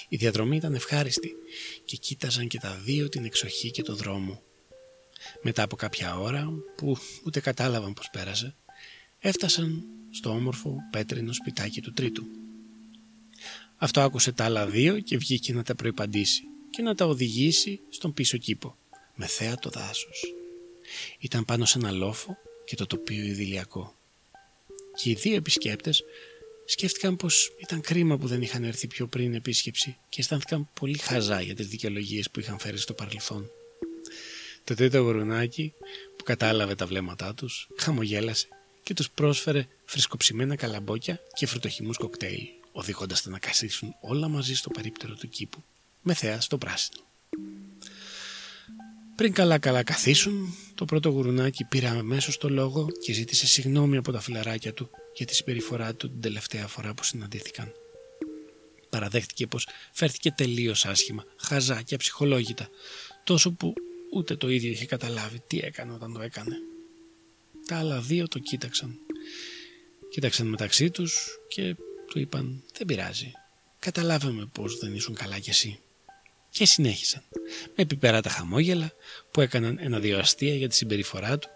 Η 0.09 0.16
διαδρομή 0.16 0.57
ήταν 0.57 0.75
ευχάριστη 0.75 1.35
και 1.85 1.97
κοίταζαν 1.97 2.49
και 2.49 2.59
τα 2.59 2.75
δύο 2.75 3.09
την 3.09 3.25
εξοχή 3.25 3.71
και 3.71 3.83
το 3.83 3.95
δρόμο. 3.95 4.42
Μετά 5.42 5.62
από 5.62 5.76
κάποια 5.76 6.19
ώρα, 6.19 6.52
που 6.76 6.97
ούτε 7.25 7.40
κατάλαβαν 7.40 7.92
πως 7.92 8.09
πέρασε, 8.12 8.54
έφτασαν 9.21 9.85
στο 10.11 10.30
όμορφο 10.30 10.76
πέτρινο 10.90 11.33
σπιτάκι 11.33 11.80
του 11.80 11.92
τρίτου. 11.92 12.40
Αυτό 13.83 14.01
άκουσε 14.01 14.33
τα 14.33 14.45
άλλα 14.45 14.67
δύο 14.67 15.01
και 15.01 15.17
βγήκε 15.17 15.53
να 15.53 15.63
τα 15.63 15.75
προϋπαντήσει 15.75 16.43
και 16.71 16.83
να 16.83 16.95
τα 16.95 17.07
οδηγήσει 17.07 17.81
στον 17.89 18.13
πίσω 18.13 18.37
κήπο, 18.37 18.77
με 19.15 19.27
θέα 19.27 19.57
το 19.57 19.71
δάσος. 19.71 20.35
Ήταν 21.19 21.45
πάνω 21.45 21.65
σε 21.65 21.79
ένα 21.79 21.91
λόφο 21.91 22.37
και 22.65 22.77
το 22.77 22.87
τοπίο 22.87 23.25
ιδηλιακό. 23.25 23.95
Και 24.95 25.11
οι 25.11 25.15
δύο 25.15 25.35
επισκέπτες 25.35 26.05
σκέφτηκαν 26.65 27.17
πως 27.17 27.53
ήταν 27.59 27.81
κρίμα 27.81 28.19
που 28.19 28.27
δεν 28.27 28.43
είχαν 28.43 28.65
έρθει 28.65 28.87
πιο 28.87 29.07
πριν 29.07 29.35
επίσκεψη 29.35 29.97
και 30.09 30.21
αισθάνθηκαν 30.21 30.69
πολύ 30.81 30.99
χαζά 30.99 31.41
για 31.41 31.55
τις 31.55 31.67
δικαιολογίες 31.67 32.31
που 32.31 32.41
είχαν 32.41 32.59
φέρει 32.59 32.79
στο 32.79 32.95
παρελθόν. 32.95 33.51
Το 34.65 34.75
τρίτο 34.75 34.99
γουρουνάκι 34.99 35.73
που 36.17 36.25
κατάλαβε 36.25 36.75
τα 36.75 36.87
βλέμματά 36.87 37.35
τους 37.35 37.69
χαμογέλασε 37.77 38.49
και 38.83 38.95
τους 38.95 39.11
πρόσφερε 39.11 39.67
φρεσκοψημένα 39.85 40.57
καλαμπόκια 40.57 41.21
και 41.35 41.47
φρουτοχυμούς 41.47 41.97
κοκτέιλ, 41.97 42.49
οδηγώντας 42.73 43.23
τα 43.23 43.31
να 43.31 43.39
καθίσουν 43.39 43.95
όλα 44.00 44.29
μαζί 44.29 44.55
στο 44.55 44.71
περίπτερο 44.71 45.15
του 45.15 45.29
κήπου, 45.29 45.65
με 46.03 46.15
θέα 46.15 46.41
στο 46.41 46.59
πράσινο. 46.59 47.03
Πριν 49.17 49.33
καλά 49.33 49.59
καλά 49.59 49.83
καθίσουν, 49.83 50.55
το 50.75 50.85
πρώτο 50.85 51.09
γουρουνάκι 51.09 51.65
πήρε 51.65 51.87
αμέσως 51.87 52.37
το 52.37 52.49
λόγο 52.49 52.87
και 53.03 53.12
ζήτησε 53.12 53.47
συγγνώμη 53.47 53.97
από 53.97 54.12
τα 54.12 54.21
φιλαράκια 54.21 54.73
του 54.73 54.91
για 55.15 55.27
τη 55.27 55.35
συμπεριφορά 55.35 55.95
του 55.95 56.11
την 56.11 56.21
τελευταία 56.21 56.67
φορά 56.67 56.95
που 56.95 57.05
συναντήθηκαν. 57.05 57.73
Παραδέχτηκε 58.91 59.47
πως 59.47 59.69
φέρθηκε 59.93 60.31
τελείως 60.31 60.85
άσχημα, 60.85 61.25
χαζά 61.37 61.83
και 61.83 61.95
αψυχολόγητα, 61.95 62.69
τόσο 63.25 63.53
που 63.53 63.75
ούτε 64.12 64.37
το 64.37 64.49
ίδιο 64.49 64.71
είχε 64.71 64.87
καταλάβει 64.87 65.43
τι 65.47 65.59
έκανε 65.59 65.93
όταν 65.93 66.12
το 66.12 66.21
έκανε. 66.21 66.57
Τα 67.67 67.79
άλλα 67.79 68.00
δύο 68.00 68.29
το 68.29 68.39
κοίταξαν. 68.39 68.99
Κοίταξαν 70.11 70.47
μεταξύ 70.47 70.91
τους 70.91 71.39
και 71.49 71.77
του 72.11 72.19
είπαν 72.19 72.62
«Δεν 72.79 72.87
πειράζει, 72.87 73.33
καταλάβαμε 73.79 74.49
πως 74.52 74.79
δεν 74.79 74.95
ήσουν 74.95 75.14
καλά 75.14 75.38
κι 75.38 75.50
εσύ» 75.50 75.81
και 76.50 76.67
συνέχισαν 76.67 77.23
με 77.76 77.83
επιπεράτα 77.83 78.31
χαμόγελα 78.31 78.93
που 79.31 79.40
έκαναν 79.40 79.79
ένα-δύο 79.81 80.19
αστεία 80.19 80.55
για 80.55 80.69
τη 80.69 80.75
συμπεριφορά 80.75 81.38
του 81.38 81.49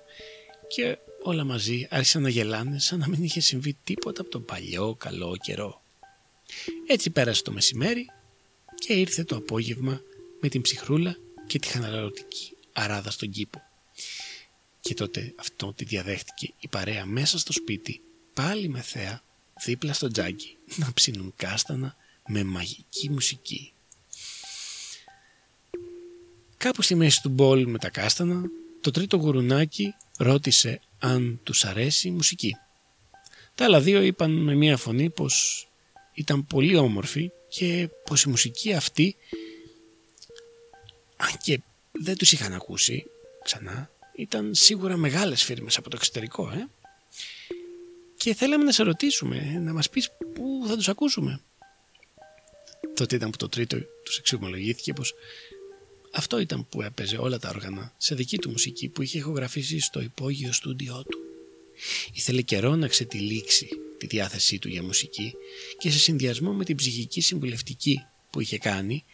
και 0.69 0.99
όλα 1.23 1.45
μαζί 1.45 1.87
άρχισαν 1.91 2.23
να 2.23 2.29
γελάνε 2.29 2.79
σαν 2.79 2.99
να 2.99 3.09
μην 3.09 3.23
είχε 3.23 3.41
συμβεί 3.41 3.77
τίποτα 3.85 4.21
από 4.21 4.31
τον 4.31 4.45
παλιό 4.45 4.95
καλό 4.99 5.37
καιρό. 5.43 5.83
Έτσι 6.87 7.11
πέρασε 7.11 7.43
το 7.43 7.53
μεσημέρι 7.53 8.11
και 8.75 8.93
ήρθε 8.93 9.25
το 9.25 9.37
απόγευμα 9.37 10.03
με 10.41 10.49
την 10.49 10.61
ψυχρούλα 10.61 11.17
και 11.47 11.59
τη 11.59 11.69
χαναλαρωτική 11.69 12.57
αράδα 12.73 13.11
στον 13.11 13.31
κήπο. 13.31 13.63
Και 14.81 14.95
τότε 14.95 15.33
αυτό 15.37 15.73
τη 15.73 15.85
διαδέχτηκε 15.85 16.53
η 16.59 16.69
παρέα 16.69 17.07
μέσα 17.07 17.39
στο 17.39 17.53
σπίτι, 17.53 18.01
πάλι 18.35 18.69
με 18.69 18.81
θέα, 18.81 19.23
δίπλα 19.65 19.93
στο 19.93 20.09
τζάκι, 20.11 20.57
να 20.77 20.93
ψήνουν 20.93 21.33
κάστανα 21.37 21.97
με 22.27 22.45
μαγική 22.45 23.11
μουσική. 23.11 23.73
Κάπου 26.57 26.83
στη 26.83 26.95
μέση 26.95 27.23
του 27.23 27.29
μπολ 27.29 27.67
με 27.67 27.79
τα 27.79 27.91
κάστανα, 27.91 28.43
το 28.81 28.91
τρίτο 28.91 29.17
γουρουνάκι 29.17 29.95
ρώτησε 30.17 30.81
αν 30.99 31.41
τους 31.43 31.65
αρέσει 31.65 32.09
η 32.09 32.11
μουσική. 32.11 32.57
Τα 33.55 33.65
άλλα 33.65 33.81
δύο 33.81 34.03
είπαν 34.03 34.31
με 34.31 34.55
μία 34.55 34.77
φωνή 34.77 35.11
πως 35.11 35.69
ήταν 36.15 36.47
πολύ 36.47 36.77
όμορφη 36.77 37.31
και 37.49 37.89
πως 38.05 38.23
η 38.23 38.29
μουσική 38.29 38.73
αυτή, 38.75 39.17
αν 41.17 41.37
και 41.43 41.61
δεν 41.93 42.17
τους 42.17 42.33
είχαν 42.33 42.53
ακούσει 42.53 43.05
ξανά, 43.45 43.91
ήταν 44.17 44.55
σίγουρα 44.55 44.97
μεγάλες 44.97 45.43
φίρμες 45.43 45.77
από 45.77 45.91
το 45.91 45.97
εξωτερικό, 45.97 46.51
ε; 46.51 46.69
Και 48.17 48.35
θέλαμε 48.35 48.65
να 48.65 48.73
σε 48.73 48.83
ρωτήσουμε, 48.83 49.61
να 49.65 49.73
μας 49.73 49.91
πεις 49.91 50.11
πού 50.35 50.65
θα 50.67 50.77
τους 50.77 50.89
ακούσουμε. 50.89 51.41
Τότε 52.95 53.17
ήταν 53.17 53.31
που 53.31 53.37
το 53.37 53.49
τρίτο 53.49 53.77
τους 54.03 54.19
εξομολογήθηκε 54.19 54.93
πως 54.93 55.15
αυτό 56.13 56.39
ήταν 56.39 56.69
που 56.69 56.83
έπαιζε 56.83 57.17
όλα 57.17 57.39
τα 57.39 57.49
όργανα 57.49 57.95
σε 57.97 58.15
δική 58.15 58.39
του 58.39 58.51
μουσική 58.51 58.89
που 58.89 59.03
είχε 59.03 59.19
ηχογραφήσει 59.19 59.81
στο 59.81 60.01
υπόγειο 60.01 60.53
στούντιό 60.53 61.05
του. 61.09 61.19
Ήθελε 62.13 62.43
καιρό 62.43 62.77
να 62.77 62.89
ξετυλίξει 62.89 63.69
τη 63.99 64.07
διάθεσή 64.07 64.59
του 64.59 64.69
για 64.69 64.83
μουσική 64.83 65.35
και 65.79 65.91
σε 65.91 65.99
συνδυασμό 65.99 66.53
με 66.53 66.65
την 66.65 66.77
ψυχική 66.77 67.21
συμβουλευτική 67.21 68.01
που 68.31 68.41
είχε 68.41 68.59
κάνει 68.59 69.05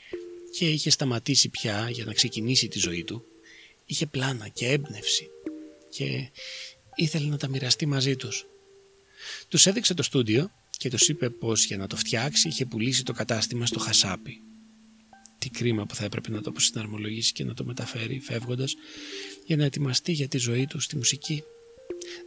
και 0.58 0.70
είχε 0.70 0.90
σταματήσει 0.90 1.48
πια 1.48 1.90
για 1.90 2.04
να 2.04 2.12
ξεκινήσει 2.12 2.68
τη 2.68 2.78
ζωή 2.78 3.04
του, 3.04 3.24
είχε 3.86 4.06
πλάνα 4.06 4.48
και 4.48 4.66
έμπνευση 4.66 5.30
και 5.90 6.30
ήθελε 6.94 7.28
να 7.28 7.36
τα 7.36 7.48
μοιραστεί 7.48 7.86
μαζί 7.86 8.16
τους. 8.16 8.46
Τους 9.48 9.66
έδειξε 9.66 9.94
το 9.94 10.02
στούντιο 10.02 10.50
και 10.70 10.90
τους 10.90 11.08
είπε 11.08 11.30
πως 11.30 11.64
για 11.64 11.76
να 11.76 11.86
το 11.86 11.96
φτιάξει 11.96 12.48
είχε 12.48 12.66
πουλήσει 12.66 13.02
το 13.02 13.12
κατάστημα 13.12 13.66
στο 13.66 13.78
Χασάπι 13.78 14.42
τι 15.40 15.48
κρίμα 15.50 15.86
που 15.86 15.94
θα 15.94 16.04
έπρεπε 16.04 16.30
να 16.30 16.40
το 16.40 16.50
αποσυναρμολογήσει 16.50 17.32
και 17.32 17.44
να 17.44 17.54
το 17.54 17.64
μεταφέρει 17.64 18.20
φεύγοντας 18.20 18.74
για 19.46 19.56
να 19.56 19.64
ετοιμαστεί 19.64 20.12
για 20.12 20.28
τη 20.28 20.38
ζωή 20.38 20.66
του 20.66 20.80
στη 20.80 20.96
μουσική. 20.96 21.42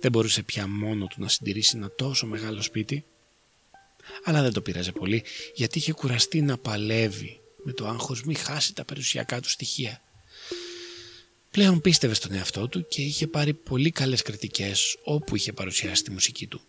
Δεν 0.02 0.12
μπορούσε 0.12 0.44
πια 0.44 0.68
μόνο 0.68 1.08
του 1.08 1.16
να 1.22 1.28
συντηρήσει 1.28 1.78
ένα 1.78 1.92
τόσο 1.92 2.28
μεγάλο 2.28 2.62
σπίτι. 2.62 3.06
Αλλά 4.24 4.42
δεν 4.42 4.54
το 4.54 4.62
πειράζε 4.62 4.92
πολύ 4.92 5.24
γιατί 5.56 5.78
είχε 5.78 5.94
κουραστεί 5.94 6.42
να 6.42 6.58
παλεύει 6.58 7.40
με 7.64 7.74
το 7.74 7.88
άγχος 7.88 8.24
μη 8.24 8.34
χάσει 8.34 8.74
τα 8.76 8.86
περιουσιακά 8.86 9.42
του 9.42 9.50
στοιχεία. 9.50 10.02
Πλέον 11.52 11.82
πίστευε 11.82 12.14
στον 12.14 12.34
εαυτό 12.34 12.68
του 12.68 12.88
και 12.88 13.02
είχε 13.02 13.28
πάρει 13.28 13.54
πολύ 13.54 13.92
καλές 13.92 14.22
κριτικές 14.22 14.98
όπου 15.04 15.36
είχε 15.36 15.54
παρουσιάσει 15.54 16.04
τη 16.04 16.12
μουσική 16.12 16.48
του. 16.48 16.62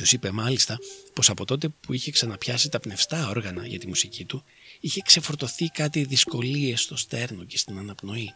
Τους 0.00 0.12
είπε 0.12 0.30
μάλιστα 0.30 0.78
πως 1.12 1.30
από 1.30 1.44
τότε 1.44 1.68
που 1.68 1.92
είχε 1.92 2.10
ξαναπιάσει 2.10 2.68
τα 2.68 2.80
πνευστά 2.80 3.28
όργανα 3.28 3.66
για 3.66 3.78
τη 3.78 3.86
μουσική 3.86 4.24
του 4.24 4.44
είχε 4.80 5.00
ξεφορτωθεί 5.04 5.68
κάτι 5.68 6.04
δυσκολίες 6.04 6.80
στο 6.80 6.96
στέρνο 6.96 7.44
και 7.44 7.58
στην 7.58 7.78
αναπνοή. 7.78 8.34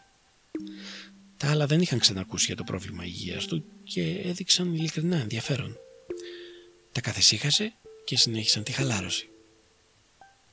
Τα 1.37 1.49
άλλα 1.49 1.65
δεν 1.65 1.81
είχαν 1.81 1.99
ξανακούσει 1.99 2.45
για 2.45 2.55
το 2.55 2.63
πρόβλημα 2.63 3.05
υγείας 3.05 3.45
του 3.45 3.65
και 3.83 4.21
έδειξαν 4.23 4.73
ειλικρινά 4.73 5.17
ενδιαφέρον. 5.17 5.77
Τα 6.91 7.01
καθεσύχασε 7.01 7.73
και 8.03 8.17
συνέχισαν 8.17 8.63
τη 8.63 8.71
χαλάρωση. 8.71 9.29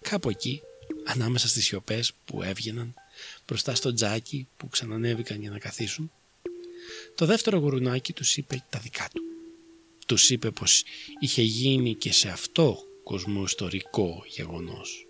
Κάπου 0.01 0.31
εκεί, 0.31 0.61
ανάμεσα 1.05 1.49
στις 1.49 1.65
σιωπές 1.65 2.13
που 2.25 2.43
έβγαιναν, 2.43 2.95
μπροστά 3.47 3.75
στο 3.75 3.95
τζάκι 3.95 4.49
που 4.57 4.69
ξανανέβηκαν 4.69 5.41
για 5.41 5.51
να 5.51 5.59
καθίσουν, 5.59 6.13
το 7.15 7.27
δεύτερο 7.27 7.59
γουρουνάκι 7.59 8.13
τους 8.13 8.37
είπε 8.37 8.65
τα 8.71 8.79
δικά 8.79 9.09
του. 9.13 9.32
Τους 10.13 10.31
είπε 10.31 10.51
πως 10.51 10.85
είχε 11.21 11.43
γίνει 11.43 11.95
και 11.95 12.13
σε 12.13 12.29
αυτό 12.29 12.79
κοσμοϊστορικό 13.05 14.25
γεγονός 14.27 15.07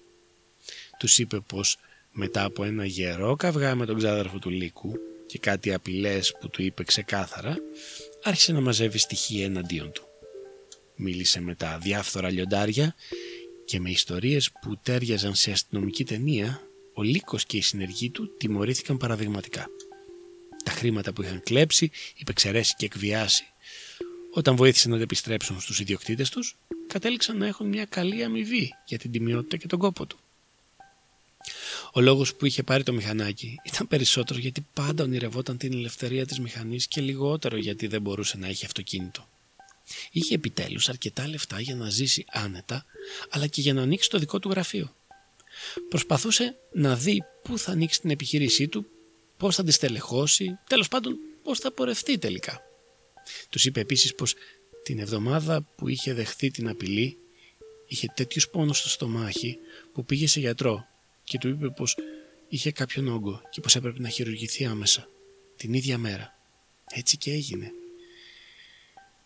τους 0.98 1.18
είπε 1.18 1.40
πως 1.40 1.78
μετά 2.12 2.44
από 2.44 2.64
ένα 2.64 2.84
γερό 2.84 3.36
καυγά 3.36 3.74
με 3.74 3.86
τον 3.86 3.96
ξάδερφο 3.96 4.38
του 4.38 4.50
Λύκου 4.50 4.92
και 5.26 5.38
κάτι 5.38 5.72
απειλές 5.72 6.36
που 6.40 6.48
του 6.48 6.62
είπε 6.62 6.84
ξεκάθαρα, 6.84 7.56
άρχισε 8.22 8.52
να 8.52 8.60
μαζεύει 8.60 8.98
στοιχεία 8.98 9.44
εναντίον 9.44 9.92
του. 9.92 10.02
Μίλησε 10.96 11.40
με 11.40 11.54
τα 11.54 11.78
διάφθορα 11.82 12.30
λιοντάρια 12.30 12.94
και 13.64 13.80
με 13.80 13.90
ιστορίες 13.90 14.52
που 14.60 14.78
τέριαζαν 14.82 15.34
σε 15.34 15.50
αστυνομική 15.50 16.04
ταινία, 16.04 16.62
ο 16.94 17.02
Λύκος 17.02 17.44
και 17.44 17.56
οι 17.56 17.62
συνεργοί 17.62 18.10
του 18.10 18.36
τιμωρήθηκαν 18.36 18.96
παραδειγματικά. 18.96 19.66
Τα 20.64 20.70
χρήματα 20.70 21.12
που 21.12 21.22
είχαν 21.22 21.42
κλέψει, 21.42 21.90
υπεξαιρέσει 22.16 22.74
και 22.78 22.84
εκβιάσει, 22.84 23.51
όταν 24.34 24.56
βοήθησαν 24.56 24.90
να 24.90 25.00
επιστρέψουν 25.00 25.60
στους 25.60 25.80
ιδιοκτήτες 25.80 26.30
τους, 26.30 26.56
κατέληξαν 26.86 27.36
να 27.36 27.46
έχουν 27.46 27.68
μια 27.68 27.84
καλή 27.84 28.24
αμοιβή 28.24 28.74
για 28.84 28.98
την 28.98 29.10
τιμιότητα 29.10 29.56
και 29.56 29.66
τον 29.66 29.78
κόπο 29.78 30.06
του. 30.06 30.18
Ο 31.92 32.00
λόγος 32.00 32.34
που 32.34 32.46
είχε 32.46 32.62
πάρει 32.62 32.82
το 32.82 32.92
μηχανάκι 32.92 33.60
ήταν 33.64 33.88
περισσότερο 33.88 34.38
γιατί 34.38 34.66
πάντα 34.74 35.04
ονειρευόταν 35.04 35.56
την 35.56 35.72
ελευθερία 35.72 36.26
της 36.26 36.40
μηχανής 36.40 36.86
και 36.86 37.00
λιγότερο 37.00 37.56
γιατί 37.56 37.86
δεν 37.86 38.00
μπορούσε 38.00 38.36
να 38.36 38.46
έχει 38.46 38.64
αυτοκίνητο. 38.64 39.28
Είχε 40.10 40.34
επιτέλους 40.34 40.88
αρκετά 40.88 41.28
λεφτά 41.28 41.60
για 41.60 41.74
να 41.74 41.90
ζήσει 41.90 42.24
άνετα 42.32 42.84
αλλά 43.30 43.46
και 43.46 43.60
για 43.60 43.74
να 43.74 43.82
ανοίξει 43.82 44.10
το 44.10 44.18
δικό 44.18 44.38
του 44.38 44.50
γραφείο. 44.50 44.94
Προσπαθούσε 45.88 46.56
να 46.72 46.96
δει 46.96 47.24
πού 47.42 47.58
θα 47.58 47.72
ανοίξει 47.72 48.00
την 48.00 48.10
επιχείρησή 48.10 48.68
του, 48.68 48.86
πώς 49.36 49.54
θα 49.54 49.64
τη 49.64 49.72
στελεχώσει, 49.72 50.58
τέλος 50.68 50.88
πάντων 50.88 51.16
πώς 51.42 51.58
θα 51.58 51.72
πορευτεί 51.72 52.18
τελικά. 52.18 52.71
Τους 53.50 53.64
είπε 53.64 53.80
επίσης 53.80 54.14
πως 54.14 54.34
την 54.82 54.98
εβδομάδα 54.98 55.62
που 55.62 55.88
είχε 55.88 56.14
δεχθεί 56.14 56.50
την 56.50 56.68
απειλή 56.68 57.18
είχε 57.86 58.06
τέτοιους 58.14 58.48
πόνους 58.48 58.78
στο 58.78 58.88
στομάχι 58.88 59.58
που 59.92 60.04
πήγε 60.04 60.26
σε 60.26 60.40
γιατρό 60.40 60.86
και 61.24 61.38
του 61.38 61.48
είπε 61.48 61.70
πως 61.70 61.96
είχε 62.48 62.72
κάποιον 62.72 63.08
όγκο 63.08 63.42
και 63.50 63.60
πως 63.60 63.76
έπρεπε 63.76 64.00
να 64.00 64.08
χειρουργηθεί 64.08 64.64
άμεσα, 64.64 65.08
την 65.56 65.72
ίδια 65.72 65.98
μέρα. 65.98 66.38
Έτσι 66.94 67.16
και 67.16 67.32
έγινε. 67.32 67.72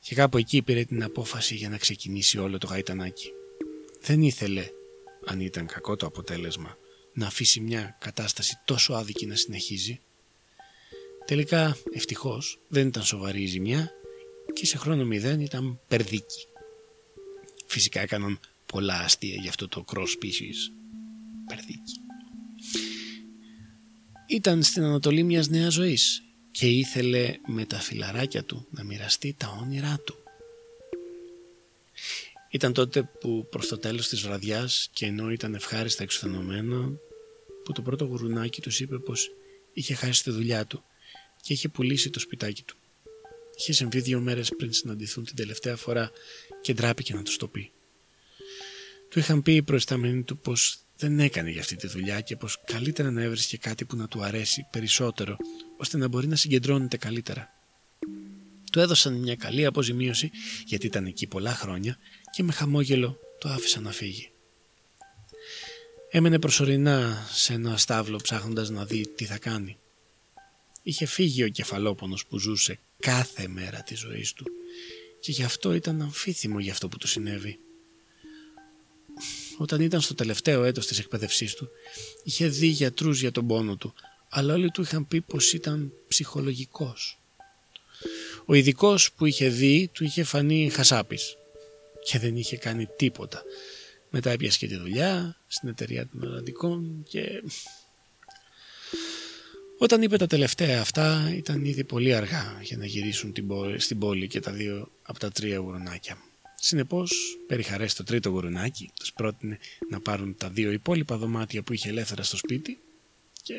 Και 0.01 0.15
κάπου 0.15 0.39
εκεί 0.39 0.63
πήρε 0.63 0.85
την 0.85 1.03
απόφαση 1.03 1.55
για 1.55 1.69
να 1.69 1.79
ξεκινήσει 1.79 2.39
όλο 2.39 2.59
το 2.59 2.67
γαϊτανάκι. 2.67 3.33
Δεν 4.01 4.23
ήθελε, 4.23 4.69
αν 5.25 5.41
ήταν 5.41 5.67
κακό 5.67 5.97
το 5.97 6.07
αποτέλεσμα, 6.07 6.79
να 7.13 7.27
αφήσει 7.27 7.61
μια 7.61 7.97
κατάσταση 8.01 8.55
τόσο 8.65 8.93
άδικη 8.93 9.27
να 9.27 9.35
συνεχίζει. 9.35 10.01
Τελικά, 11.27 11.77
ευτυχώς, 11.93 12.59
δεν 12.69 12.87
ήταν 12.87 13.03
σοβαρή 13.03 13.43
η 13.43 13.47
ζημιά 13.47 13.91
και 14.53 14.67
σε 14.67 14.77
χρόνο 14.77 15.05
μηδέν 15.05 15.41
ήταν 15.41 15.81
περδίκη. 15.89 16.47
Φυσικά 17.67 18.01
έκαναν 18.01 18.41
πολλά 18.67 18.99
αστεία 18.99 19.35
για 19.35 19.49
αυτό 19.49 19.69
το 19.69 19.85
cross 19.93 20.01
species. 20.01 20.73
Περδίκη. 21.47 22.01
Ήταν 24.27 24.63
στην 24.63 24.83
Ανατολή 24.83 25.23
μιας 25.23 25.49
νέας 25.49 25.73
ζωής 25.73 26.23
και 26.51 26.67
ήθελε 26.67 27.37
με 27.47 27.65
τα 27.65 27.79
φιλαράκια 27.79 28.45
του 28.45 28.67
να 28.71 28.85
μοιραστεί 28.85 29.35
τα 29.39 29.59
όνειρά 29.63 30.01
του. 30.05 30.17
Ήταν 32.51 32.73
τότε 32.73 33.03
που 33.21 33.47
προς 33.51 33.69
το 33.69 33.79
τέλος 33.79 34.09
της 34.09 34.21
βραδιάς 34.21 34.89
και 34.93 35.07
ενώ 35.07 35.31
ήταν 35.31 35.55
ευχάριστα 35.55 36.03
εξουθενωμένο 36.03 36.99
που 37.65 37.73
το 37.73 37.83
πρώτο 37.83 38.05
γουρουνάκι 38.05 38.61
τους 38.61 38.81
είπε 38.81 38.99
πως 38.99 39.31
είχε 39.73 39.95
χάσει 39.95 40.23
τη 40.23 40.31
δουλειά 40.31 40.67
του 40.67 40.85
και 41.47 41.53
είχε 41.53 41.69
πουλήσει 41.69 42.11
το 42.11 42.21
σπιτάκι 42.21 42.63
του. 42.63 42.77
Είχε 43.57 43.73
συμβεί 43.73 44.01
δύο 44.01 44.21
μέρες 44.21 44.53
πριν 44.57 44.73
συναντηθούν 44.73 45.25
την 45.25 45.37
τελευταία 45.37 45.77
φορά 45.77 46.11
και 46.61 46.75
ντράπηκε 46.75 47.15
να 47.15 47.23
τους 47.23 47.37
το 47.37 47.49
πει. 47.49 47.71
Του 49.09 49.19
είχαν 49.19 49.43
πει 49.43 49.55
οι 49.55 49.63
προϊσταμένοι 49.63 50.23
του 50.23 50.39
πως 50.39 50.79
δεν 50.97 51.21
έκανε 51.21 51.51
για 51.51 51.61
αυτή 51.61 51.77
τη 51.77 51.87
δουλειά 51.87 52.21
και 52.21 52.37
πως 52.37 52.61
καλύτερα 52.65 53.11
να 53.11 53.23
έβρισκε 53.23 53.57
κάτι 53.57 53.85
που 53.85 53.97
να 53.97 54.09
του 54.09 54.23
αρέσει 54.23 54.67
περισσότερο 54.71 55.37
ώστε 55.77 55.97
να 55.97 56.09
μπορεί 56.09 56.27
να 56.27 56.37
συγκεντρώνεται 56.37 56.97
καλύτερα. 56.97 57.49
Του 58.73 58.81
έδωσαν 58.81 59.15
μια 59.15 59.37
καλή 59.37 59.65
αποζημίωση 59.65 60.31
γιατί 60.67 60.87
ήταν 60.87 61.07
εκεί 61.07 61.27
πολλά 61.27 61.55
χρόνια 61.55 61.99
και 62.31 62.43
με 62.43 62.53
χαμόγελο 62.53 63.19
το 63.39 63.49
άφησαν 63.49 63.83
να 63.83 63.91
φύγει. 63.91 64.31
Έμενε 66.11 66.39
προσωρινά 66.39 67.27
σε 67.33 67.53
ένα 67.53 67.77
στάβλο 67.77 68.17
ψάχνοντας 68.17 68.71
να 68.71 68.85
δει 68.85 69.09
τι 69.17 69.25
θα 69.25 69.39
κάνει. 69.39 69.79
Είχε 70.89 71.07
φύγει 71.07 71.43
ο 71.43 71.49
κεφαλόπονος 71.49 72.27
που 72.27 72.39
ζούσε 72.39 72.79
κάθε 72.99 73.49
μέρα 73.49 73.83
της 73.83 73.99
ζωής 73.99 74.33
του 74.33 74.45
και 75.21 75.33
γι' 75.33 75.43
αυτό 75.43 75.75
ήταν 75.75 76.03
αμφίθυμο 76.03 76.61
για 76.61 76.73
αυτό 76.73 76.89
που 76.89 76.97
του 76.99 77.07
συνέβη 77.07 77.59
όταν 79.57 79.81
ήταν 79.81 80.01
στο 80.01 80.15
τελευταίο 80.15 80.65
έτος 80.65 80.87
της 80.87 80.99
εκπαίδευσής 80.99 81.55
του, 81.55 81.69
είχε 82.23 82.49
δει 82.49 82.67
γιατρούς 82.67 83.21
για 83.21 83.31
τον 83.31 83.47
πόνο 83.47 83.77
του, 83.77 83.95
αλλά 84.29 84.55
όλοι 84.55 84.71
του 84.71 84.83
είχαν 84.83 85.09
πει 85.09 85.21
πως 85.21 85.53
ήταν 85.53 85.93
ψυχολογικός. 86.09 87.19
Ο 88.45 88.55
ειδικός 88.55 89.13
που 89.13 89.27
είχε 89.27 89.49
δει 89.49 89.91
του 89.93 90.05
είχε 90.05 90.23
φανεί 90.23 90.71
χασάπης 90.71 91.37
και 92.05 92.19
δεν 92.19 92.37
είχε 92.37 92.57
κάνει 92.57 92.89
τίποτα. 92.97 93.43
Μετά 94.11 94.31
έπιασε 94.31 94.59
και 94.59 94.67
τη 94.67 94.77
δουλειά 94.77 95.37
στην 95.47 95.69
εταιρεία 95.69 96.09
των 96.09 96.23
Ολλανδικών 96.23 97.03
και... 97.09 97.43
Όταν 99.79 100.03
είπε 100.03 100.17
τα 100.17 100.27
τελευταία 100.27 100.81
αυτά 100.81 101.33
ήταν 101.37 101.65
ήδη 101.65 101.85
πολύ 101.85 102.15
αργά 102.15 102.59
για 102.63 102.77
να 102.77 102.87
γυρίσουν 102.87 103.33
στην 103.77 103.99
πόλη 103.99 104.27
και 104.27 104.41
τα 104.41 104.53
δύο 104.53 104.91
από 105.03 105.19
τα 105.19 105.31
τρία 105.31 105.59
γουρουνάκια. 105.59 106.19
Συνεπώς, 106.55 107.39
περιχαρές 107.47 107.95
το 107.95 108.05
τρίτο 108.05 108.29
γουρουνάκι, 108.29 108.91
τους 108.99 109.13
πρότεινε 109.13 109.59
να 109.91 110.01
πάρουν 110.01 110.37
τα 110.37 110.49
δύο 110.49 110.71
υπόλοιπα 110.71 111.17
δωμάτια 111.17 111.63
που 111.63 111.73
είχε 111.73 111.89
ελεύθερα 111.89 112.23
στο 112.23 112.37
σπίτι 112.37 112.79
και 113.43 113.55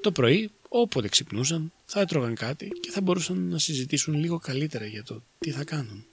το 0.00 0.12
πρωί 0.12 0.50
όποτε 0.68 1.08
ξυπνούσαν 1.08 1.72
θα 1.84 2.00
έτρωγαν 2.00 2.34
κάτι 2.34 2.68
και 2.80 2.90
θα 2.90 3.00
μπορούσαν 3.00 3.48
να 3.48 3.58
συζητήσουν 3.58 4.14
λίγο 4.14 4.38
καλύτερα 4.38 4.86
για 4.86 5.02
το 5.02 5.22
τι 5.38 5.50
θα 5.50 5.64
κάνουν. 5.64 6.06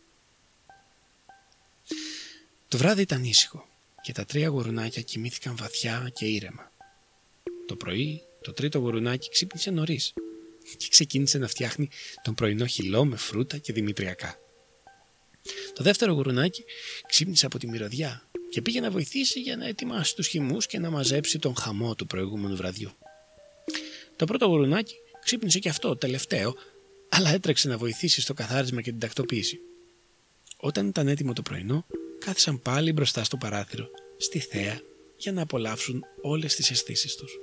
Το 2.67 2.77
βράδυ 2.77 3.01
ήταν 3.01 3.23
ήσυχο 3.23 3.67
και 4.01 4.11
τα 4.11 4.25
τρία 4.25 4.47
γουρουνάκια 4.47 5.01
κοιμήθηκαν 5.01 5.55
βαθιά 5.55 6.09
και 6.13 6.25
ήρεμα. 6.25 6.71
Το 7.65 7.75
πρωί 7.75 8.21
το 8.41 8.53
τρίτο 8.53 8.79
γουρουνάκι 8.79 9.29
ξύπνησε 9.29 9.71
νωρίς 9.71 10.13
και 10.77 10.87
ξεκίνησε 10.89 11.37
να 11.37 11.47
φτιάχνει 11.47 11.89
τον 12.23 12.33
πρωινό 12.33 12.65
χυλό 12.65 13.05
με 13.05 13.15
φρούτα 13.15 13.57
και 13.57 13.73
δημητριακά. 13.73 14.39
Το 15.73 15.83
δεύτερο 15.83 16.13
γουρουνάκι 16.13 16.63
ξύπνησε 17.07 17.45
από 17.45 17.57
τη 17.57 17.67
μυρωδιά 17.67 18.29
και 18.49 18.61
πήγε 18.61 18.79
να 18.79 18.91
βοηθήσει 18.91 19.39
για 19.39 19.57
να 19.57 19.67
ετοιμάσει 19.67 20.15
τους 20.15 20.27
χυμούς 20.27 20.65
και 20.67 20.79
να 20.79 20.89
μαζέψει 20.89 21.39
τον 21.39 21.55
χαμό 21.55 21.95
του 21.95 22.07
προηγούμενου 22.07 22.55
βραδιού. 22.55 22.91
Το 24.15 24.25
πρώτο 24.25 24.45
γουρουνάκι 24.45 24.95
ξύπνησε 25.23 25.59
και 25.59 25.69
αυτό 25.69 25.95
τελευταίο, 25.95 26.55
αλλά 27.09 27.29
έτρεξε 27.29 27.67
να 27.67 27.77
βοηθήσει 27.77 28.21
στο 28.21 28.33
καθάρισμα 28.33 28.81
και 28.81 28.89
την 28.89 28.99
τακτοποίηση. 28.99 29.59
Όταν 30.57 30.87
ήταν 30.87 31.07
έτοιμο 31.07 31.33
το 31.33 31.41
πρωινό, 31.41 31.85
κάθισαν 32.19 32.61
πάλι 32.61 32.91
μπροστά 32.91 33.23
στο 33.23 33.37
παράθυρο, 33.37 33.89
στη 34.17 34.39
θέα, 34.39 34.81
για 35.17 35.31
να 35.31 35.41
απολαύσουν 35.41 36.03
όλες 36.21 36.55
τις 36.55 36.71
αισθήσεις 36.71 37.15
τους. 37.15 37.39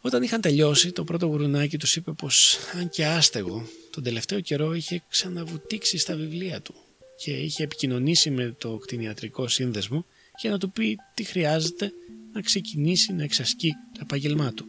Όταν 0.00 0.22
είχαν 0.22 0.40
τελειώσει, 0.40 0.92
το 0.92 1.04
πρώτο 1.04 1.26
γουρουνάκι 1.26 1.78
τους 1.78 1.96
είπε 1.96 2.12
πως, 2.12 2.58
αν 2.78 2.88
και 2.88 3.06
άστεγο, 3.06 3.66
τον 3.90 4.02
τελευταίο 4.02 4.40
καιρό 4.40 4.74
είχε 4.74 5.02
ξαναβουτήξει 5.08 5.98
στα 5.98 6.16
βιβλία 6.16 6.60
του 6.60 6.74
και 7.16 7.30
είχε 7.30 7.62
επικοινωνήσει 7.62 8.30
με 8.30 8.54
το 8.58 8.76
κτηνιατρικό 8.76 9.48
σύνδεσμο 9.48 10.04
για 10.40 10.50
να 10.50 10.58
του 10.58 10.70
πει 10.70 10.98
τι 11.14 11.24
χρειάζεται 11.24 11.92
να 12.32 12.40
ξεκινήσει 12.40 13.12
να 13.12 13.22
εξασκεί 13.22 13.72
το 13.92 14.00
επάγγελμά 14.02 14.52
του. 14.52 14.66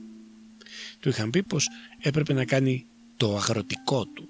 Του 0.99 1.09
είχαν 1.09 1.29
πει 1.29 1.43
πως 1.43 1.67
έπρεπε 2.01 2.33
να 2.33 2.45
κάνει 2.45 2.85
το 3.17 3.35
αγροτικό 3.35 4.05
του. 4.05 4.27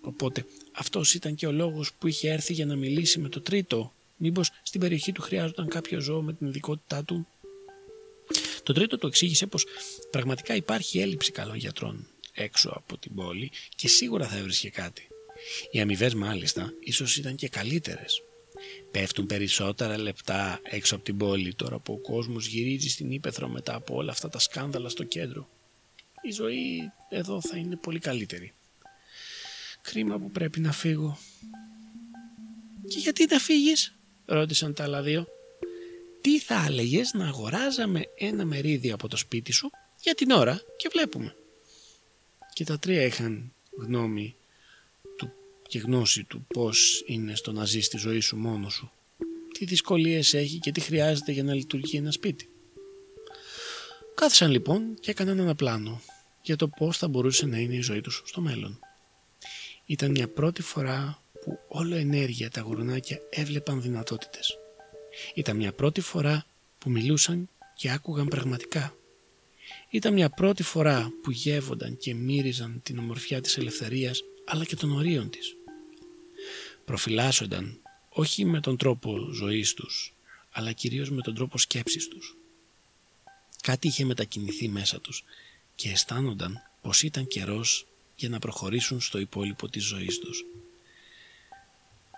Οπότε 0.00 0.44
αυτός 0.72 1.14
ήταν 1.14 1.34
και 1.34 1.46
ο 1.46 1.52
λόγος 1.52 1.92
που 1.98 2.06
είχε 2.06 2.30
έρθει 2.30 2.52
για 2.52 2.66
να 2.66 2.76
μιλήσει 2.76 3.18
με 3.18 3.28
το 3.28 3.40
τρίτο. 3.40 3.92
Μήπως 4.16 4.50
στην 4.62 4.80
περιοχή 4.80 5.12
του 5.12 5.22
χρειάζονταν 5.22 5.68
κάποιο 5.68 6.00
ζώο 6.00 6.22
με 6.22 6.32
την 6.32 6.46
ειδικότητά 6.46 7.04
του; 7.04 7.26
Το 8.64 8.72
τρίτο 8.72 8.98
του 8.98 9.06
εξήγησε 9.06 9.46
πως 9.46 9.66
πραγματικά 10.10 10.54
υπάρχει 10.54 10.98
έλλειψη 10.98 11.32
καλών 11.32 11.56
γιατρών 11.56 12.08
έξω 12.34 12.72
από 12.74 12.98
την 12.98 13.14
πόλη 13.14 13.50
και 13.76 13.88
σίγουρα 13.88 14.28
θα 14.28 14.36
έβρισκε 14.36 14.70
κάτι. 14.70 15.08
Οι 15.70 15.80
αμοιβές 15.80 16.14
μάλιστα 16.14 16.72
ίσως 16.80 17.16
ήταν 17.16 17.34
και 17.34 17.48
καλύτερες. 17.48 18.22
Πέφτουν 18.90 19.26
περισσότερα 19.26 19.98
λεπτά 19.98 20.60
έξω 20.62 20.94
από 20.94 21.04
την 21.04 21.16
πόλη 21.16 21.54
τώρα 21.54 21.78
που 21.78 21.92
ο 21.92 21.98
κόσμος 21.98 22.46
γυρίζει 22.46 22.88
στην 22.88 23.10
Ήπεθρο 23.10 23.48
μετά 23.48 23.74
από 23.74 23.94
όλα 23.94 24.10
αυτά 24.10 24.28
τα 24.28 24.38
σκάνδαλα 24.38 24.88
στο 24.88 25.04
κέντρο. 25.04 25.48
Η 26.22 26.30
ζωή 26.30 26.92
εδώ 27.08 27.40
θα 27.40 27.56
είναι 27.56 27.76
πολύ 27.76 27.98
καλύτερη. 27.98 28.52
Κρίμα 29.82 30.18
που 30.18 30.30
πρέπει 30.30 30.60
να 30.60 30.72
φύγω. 30.72 31.18
«Και 32.88 32.98
γιατί 32.98 33.26
να 33.30 33.38
φύγεις» 33.38 33.94
ρώτησαν 34.24 34.74
τα 34.74 34.84
άλλα 34.84 35.02
δύο. 35.02 35.33
«Τι 36.24 36.40
θα 36.40 36.64
έλεγες 36.68 37.12
να 37.12 37.26
αγοράζαμε 37.26 38.04
ένα 38.14 38.44
μερίδιο 38.44 38.94
από 38.94 39.08
το 39.08 39.16
σπίτι 39.16 39.52
σου 39.52 39.70
για 40.00 40.14
την 40.14 40.30
ώρα 40.30 40.60
και 40.76 40.88
βλέπουμε» 40.92 41.34
και 42.54 42.64
τα 42.64 42.78
τρία 42.78 43.02
είχαν 43.02 43.52
γνώμη 43.78 44.36
του 45.16 45.32
και 45.68 45.78
γνώση 45.78 46.24
του 46.24 46.46
πώς 46.46 47.02
είναι 47.06 47.34
στο 47.34 47.52
να 47.52 47.64
ζεις 47.64 47.88
τη 47.88 47.96
ζωή 47.96 48.20
σου 48.20 48.36
μόνος 48.36 48.72
σου, 48.72 48.90
τι 49.58 49.64
δυσκολίες 49.64 50.34
έχει 50.34 50.58
και 50.58 50.72
τι 50.72 50.80
χρειάζεται 50.80 51.32
για 51.32 51.42
να 51.42 51.54
λειτουργεί 51.54 51.96
ένα 51.96 52.10
σπίτι. 52.10 52.48
Κάθισαν 54.14 54.50
λοιπόν 54.50 54.94
και 55.00 55.10
έκαναν 55.10 55.38
ένα 55.38 55.54
πλάνο 55.54 56.00
για 56.42 56.56
το 56.56 56.68
πώς 56.68 56.98
θα 56.98 57.08
μπορούσε 57.08 57.46
να 57.46 57.58
είναι 57.58 57.74
η 57.74 57.80
ζωή 57.80 58.00
τους 58.00 58.22
στο 58.26 58.40
μέλλον. 58.40 58.78
Ήταν 59.86 60.10
μια 60.10 60.28
πρώτη 60.28 60.62
φορά 60.62 61.22
που 61.44 61.58
όλο 61.68 61.94
ενέργεια 61.94 62.50
τα 62.50 62.60
γουρνάκια 62.60 63.20
έβλεπαν 63.30 63.82
δυνατότητες. 63.82 64.58
Ήταν 65.34 65.56
μια 65.56 65.72
πρώτη 65.72 66.00
φορά 66.00 66.46
που 66.78 66.90
μιλούσαν 66.90 67.48
και 67.76 67.90
άκουγαν 67.90 68.28
πραγματικά 68.28 68.94
ήταν 69.94 70.12
μια 70.12 70.30
πρώτη 70.30 70.62
φορά 70.62 71.12
που 71.22 71.30
γεύονταν 71.30 71.96
και 71.96 72.14
μύριζαν 72.14 72.80
την 72.82 72.98
ομορφιά 72.98 73.40
της 73.40 73.56
ελευθερίας 73.56 74.22
αλλά 74.44 74.64
και 74.64 74.76
των 74.76 74.90
ορίων 74.90 75.30
της. 75.30 75.56
Προφυλάσσονταν 76.84 77.80
όχι 78.08 78.44
με 78.44 78.60
τον 78.60 78.76
τρόπο 78.76 79.28
ζωής 79.32 79.74
τους 79.74 80.14
αλλά 80.50 80.72
κυρίως 80.72 81.10
με 81.10 81.22
τον 81.22 81.34
τρόπο 81.34 81.58
σκέψης 81.58 82.08
τους. 82.08 82.36
Κάτι 83.62 83.86
είχε 83.86 84.04
μετακινηθεί 84.04 84.68
μέσα 84.68 85.00
τους 85.00 85.24
και 85.74 85.90
αισθάνονταν 85.90 86.62
πως 86.82 87.02
ήταν 87.02 87.26
καιρός 87.26 87.86
για 88.16 88.28
να 88.28 88.38
προχωρήσουν 88.38 89.00
στο 89.00 89.18
υπόλοιπο 89.18 89.68
της 89.68 89.84
ζωής 89.84 90.18
τους. 90.18 90.44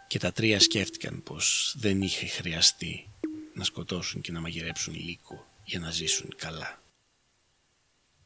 Και 0.07 0.19
τα 0.19 0.33
τρία 0.33 0.61
σκέφτηκαν 0.61 1.23
πως 1.23 1.75
δεν 1.79 2.03
είχε 2.03 2.27
χρειαστεί 2.27 3.09
να 3.55 3.65
σκοτώσουν 3.65 4.21
και 4.21 4.33
να 4.33 4.41
μαγειρέψουν 4.41 4.95
λύκο 4.95 5.47
για 5.65 5.79
να 5.79 5.91
ζήσουν 5.91 6.35
καλά 6.37 6.83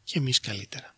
και 0.04 0.18
εμείς 0.18 0.40
καλύτερα. 0.40 0.94